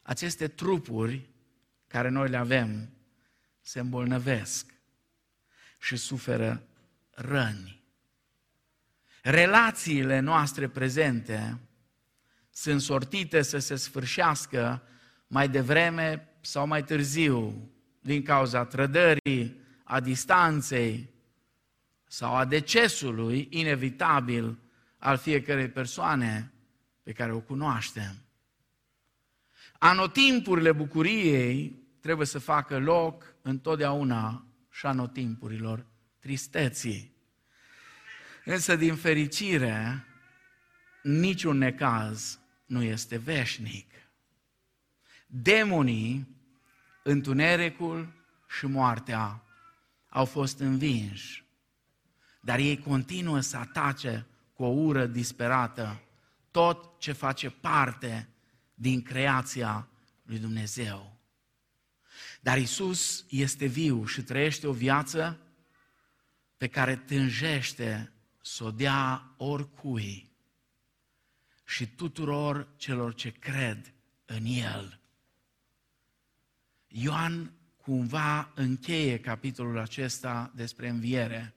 Aceste 0.03 0.49
trupuri 0.49 1.31
care 1.87 2.09
noi 2.09 2.29
le 2.29 2.37
avem 2.37 2.91
se 3.61 3.81
îmbolnăvesc 3.81 4.67
și 5.79 5.97
suferă 5.97 6.63
răni. 7.11 7.83
Relațiile 9.23 10.21
noastre 10.21 10.69
prezente 10.69 11.59
sunt 12.53 12.81
sortite 12.81 13.43
să 13.43 13.59
se 13.59 13.77
sfârșească 13.77 14.83
mai 15.27 15.49
devreme 15.49 16.29
sau 16.41 16.67
mai 16.67 16.85
târziu 16.85 17.71
din 18.01 18.23
cauza 18.23 18.65
trădării, 18.65 19.61
a 19.85 20.01
distanței 20.01 21.11
sau 22.05 22.35
a 22.35 22.45
decesului 22.45 23.47
inevitabil 23.51 24.59
al 24.99 25.17
fiecărei 25.17 25.69
persoane 25.69 26.53
pe 27.03 27.13
care 27.13 27.33
o 27.33 27.41
cunoaștem. 27.41 28.15
Anotimpurile 29.79 30.73
bucuriei 30.73 31.83
trebuie 32.01 32.27
să 32.27 32.39
facă 32.39 32.79
loc 32.79 33.35
întotdeauna 33.43 34.47
și 34.71 34.87
anotimpurilor 34.87 35.87
tristeții. 36.19 37.13
Însă, 38.45 38.77
din 38.77 38.95
fericire, 38.95 40.05
niciun 41.03 41.59
necaz 41.59 42.42
nu 42.73 42.83
este 42.83 43.17
veșnic. 43.17 43.91
Demonii, 45.27 46.37
întunericul 47.03 48.13
și 48.49 48.67
moartea 48.67 49.43
au 50.09 50.25
fost 50.25 50.59
învinși, 50.59 51.45
dar 52.41 52.59
ei 52.59 52.79
continuă 52.79 53.41
să 53.41 53.57
atace 53.57 54.27
cu 54.53 54.63
o 54.63 54.67
ură 54.67 55.07
disperată 55.07 56.03
tot 56.51 57.01
ce 57.01 57.13
face 57.13 57.51
parte 57.51 58.29
din 58.75 59.03
creația 59.03 59.89
lui 60.23 60.39
Dumnezeu. 60.39 61.17
Dar 62.41 62.59
Isus 62.59 63.25
este 63.29 63.67
viu 63.67 64.05
și 64.05 64.23
trăiește 64.23 64.67
o 64.67 64.73
viață 64.73 65.39
pe 66.57 66.69
care 66.69 66.97
tânjește 66.97 68.13
să 68.41 68.65
o 68.65 68.71
dea 68.71 69.35
oricui 69.37 70.32
și 71.73 71.87
tuturor 71.87 72.69
celor 72.77 73.15
ce 73.15 73.31
cred 73.31 73.93
în 74.25 74.45
El. 74.45 75.01
Ioan 76.89 77.53
cumva 77.77 78.53
încheie 78.55 79.19
capitolul 79.19 79.79
acesta 79.79 80.53
despre 80.55 80.89
înviere, 80.89 81.55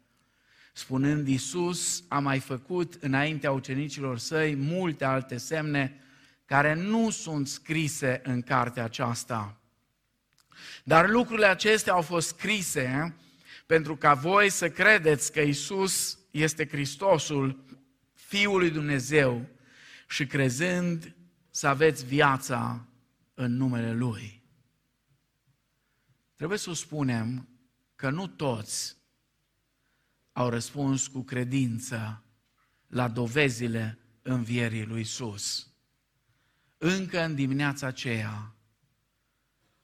spunând 0.74 1.28
Iisus 1.28 2.04
a 2.08 2.20
mai 2.20 2.40
făcut 2.40 2.94
înaintea 2.94 3.52
ucenicilor 3.52 4.18
săi 4.18 4.56
multe 4.56 5.06
alte 5.06 5.38
semne 5.38 6.00
care 6.46 6.74
nu 6.74 7.10
sunt 7.10 7.48
scrise 7.48 8.22
în 8.24 8.42
cartea 8.42 8.84
aceasta. 8.84 9.60
Dar 10.84 11.10
lucrurile 11.10 11.48
acestea 11.48 11.94
au 11.94 12.02
fost 12.02 12.28
scrise 12.28 13.16
pentru 13.66 13.96
ca 13.96 14.14
voi 14.14 14.50
să 14.50 14.70
credeți 14.70 15.32
că 15.32 15.42
Isus 15.42 16.20
este 16.32 16.68
Hristosul, 16.68 17.64
Fiul 18.14 18.60
lui 18.60 18.70
Dumnezeu, 18.70 19.55
și 20.08 20.28
crezând 20.28 21.16
să 21.50 21.68
aveți 21.68 22.06
viața 22.06 22.88
în 23.34 23.56
numele 23.56 23.94
Lui. 23.94 24.44
Trebuie 26.36 26.58
să 26.58 26.74
spunem 26.74 27.48
că 27.96 28.10
nu 28.10 28.28
toți 28.28 28.98
au 30.32 30.50
răspuns 30.50 31.08
cu 31.08 31.22
credință 31.22 32.24
la 32.88 33.08
dovezile 33.08 34.00
învierii 34.22 34.86
lui 34.86 35.02
Isus. 35.02 35.68
Încă 36.78 37.22
în 37.22 37.36
dimineața 37.36 37.88
aceea, 37.88 38.56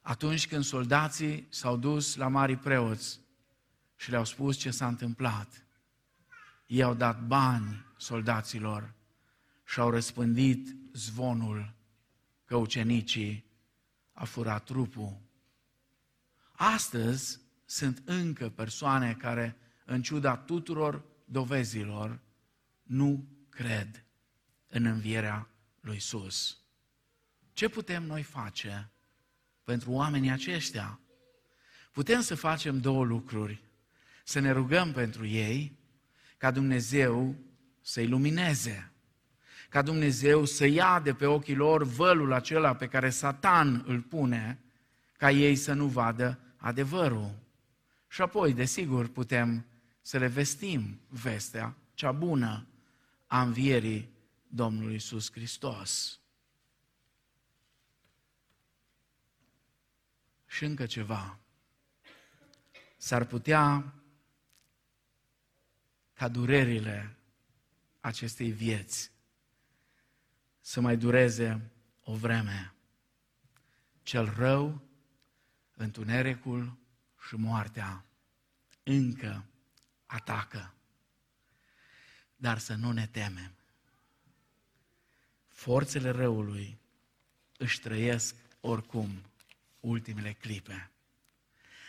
atunci 0.00 0.46
când 0.48 0.64
soldații 0.64 1.46
s-au 1.50 1.76
dus 1.76 2.14
la 2.14 2.28
mari 2.28 2.56
preoți 2.56 3.20
și 3.96 4.10
le-au 4.10 4.24
spus 4.24 4.56
ce 4.56 4.70
s-a 4.70 4.86
întâmplat, 4.86 5.66
ei 6.66 6.82
au 6.82 6.94
dat 6.94 7.26
bani 7.26 7.86
soldaților 7.96 8.94
și 9.64 9.80
au 9.80 9.90
răspândit 9.90 10.76
zvonul 10.92 11.74
că 12.44 12.56
ucenicii 12.56 13.44
a 14.12 14.24
furat 14.24 14.64
trupul. 14.64 15.20
Astăzi 16.52 17.40
sunt 17.64 18.02
încă 18.04 18.48
persoane 18.48 19.14
care, 19.14 19.56
în 19.84 20.02
ciuda 20.02 20.36
tuturor 20.36 21.04
dovezilor, 21.24 22.20
nu 22.82 23.28
cred 23.48 24.04
în 24.68 24.84
învierea 24.84 25.48
lui 25.80 25.96
Isus. 25.96 26.60
Ce 27.52 27.68
putem 27.68 28.02
noi 28.02 28.22
face 28.22 28.90
pentru 29.64 29.90
oamenii 29.90 30.30
aceștia? 30.30 31.00
Putem 31.92 32.20
să 32.20 32.34
facem 32.34 32.80
două 32.80 33.04
lucruri. 33.04 33.62
Să 34.24 34.38
ne 34.38 34.50
rugăm 34.50 34.92
pentru 34.92 35.26
ei, 35.26 35.78
ca 36.38 36.50
Dumnezeu 36.50 37.36
să-i 37.80 38.06
lumineze 38.06 38.91
ca 39.72 39.82
Dumnezeu 39.82 40.44
să 40.44 40.66
ia 40.66 41.00
de 41.00 41.14
pe 41.14 41.26
ochii 41.26 41.54
lor 41.54 41.82
vălul 41.84 42.32
acela 42.32 42.74
pe 42.76 42.88
care 42.88 43.10
Satan 43.10 43.84
îl 43.86 44.00
pune, 44.00 44.58
ca 45.16 45.30
ei 45.30 45.56
să 45.56 45.72
nu 45.72 45.86
vadă 45.86 46.38
adevărul. 46.56 47.34
Și 48.08 48.22
apoi, 48.22 48.52
desigur, 48.52 49.08
putem 49.08 49.66
să 50.00 50.18
le 50.18 50.26
vestim 50.26 51.00
vestea 51.08 51.74
cea 51.94 52.12
bună 52.12 52.66
a 53.26 53.42
învierii 53.42 54.08
Domnului 54.48 54.94
Isus 54.94 55.32
Hristos. 55.32 56.20
Și 60.46 60.64
încă 60.64 60.86
ceva. 60.86 61.38
S-ar 62.96 63.24
putea 63.24 63.94
ca 66.12 66.28
durerile 66.28 67.16
acestei 68.00 68.50
vieți 68.50 69.12
să 70.62 70.80
mai 70.80 70.96
dureze 70.96 71.70
o 72.04 72.14
vreme. 72.14 72.74
Cel 74.02 74.34
rău, 74.36 74.82
întunericul 75.76 76.78
și 77.28 77.34
moartea 77.34 78.04
încă 78.82 79.44
atacă. 80.06 80.74
Dar 82.36 82.58
să 82.58 82.74
nu 82.74 82.92
ne 82.92 83.06
temem. 83.06 83.52
Forțele 85.48 86.10
răului 86.10 86.78
își 87.56 87.80
trăiesc 87.80 88.34
oricum 88.60 89.22
ultimele 89.80 90.32
clipe. 90.32 90.90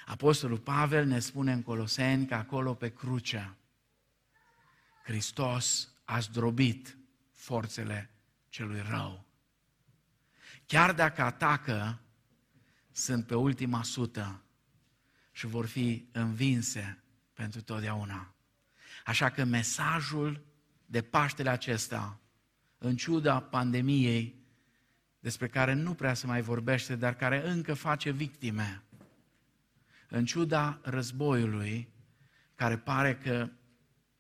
Apostolul 0.05 0.59
Pavel 0.59 1.05
ne 1.05 1.19
spune 1.19 1.51
în 1.51 1.63
Coloseni 1.63 2.28
că 2.28 2.36
acolo 2.36 2.74
pe 2.74 2.93
cruce 2.93 3.55
Hristos 5.03 5.89
a 6.05 6.19
zdrobit 6.19 6.97
forțele 7.34 8.12
celui 8.54 8.82
rău. 8.89 9.26
Chiar 10.66 10.93
dacă 10.93 11.22
atacă, 11.22 12.01
sunt 12.91 13.26
pe 13.26 13.36
ultima 13.36 13.84
sută 13.84 14.43
și 15.32 15.45
vor 15.45 15.66
fi 15.66 16.08
învinse 16.12 17.04
pentru 17.34 17.62
totdeauna. 17.62 18.36
Așa 19.06 19.30
că 19.30 19.43
mesajul 19.43 20.45
de 20.86 21.01
Paștele 21.01 21.49
acesta, 21.49 22.20
în 22.78 22.95
ciuda 22.95 23.41
pandemiei, 23.41 24.45
despre 25.20 25.47
care 25.47 25.74
nu 25.74 25.93
prea 25.93 26.14
se 26.14 26.26
mai 26.26 26.41
vorbește, 26.41 26.95
dar 26.95 27.16
care 27.16 27.49
încă 27.49 27.74
face 27.74 28.12
victime, 28.12 28.84
în 30.10 30.26
ciuda 30.26 30.80
războiului, 30.84 31.89
care 32.56 32.78
pare 32.78 33.18
că 33.18 33.49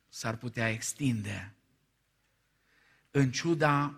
s-ar 0.07 0.35
putea 0.35 0.69
extinde, 0.69 1.55
în 3.11 3.31
ciuda 3.31 3.97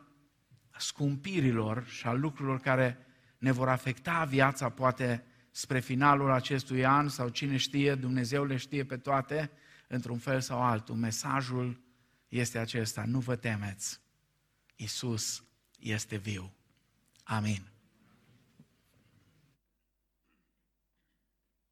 scumpirilor 0.77 1.85
și 1.85 2.07
a 2.07 2.13
lucrurilor 2.13 2.59
care 2.59 3.05
ne 3.37 3.51
vor 3.51 3.69
afecta 3.69 4.23
viața, 4.23 4.69
poate 4.69 5.25
spre 5.51 5.79
finalul 5.79 6.31
acestui 6.31 6.85
an 6.85 7.09
sau 7.09 7.29
cine 7.29 7.57
știe, 7.57 7.95
Dumnezeu 7.95 8.45
le 8.45 8.55
știe 8.55 8.85
pe 8.85 8.97
toate, 8.97 9.51
într-un 9.87 10.17
fel 10.17 10.41
sau 10.41 10.61
altul. 10.61 10.95
Mesajul 10.95 11.81
este 12.27 12.57
acesta, 12.57 13.03
nu 13.05 13.19
vă 13.19 13.35
temeți, 13.35 14.01
Isus 14.75 15.43
este 15.79 16.15
viu. 16.15 16.53
Amin. 17.23 17.74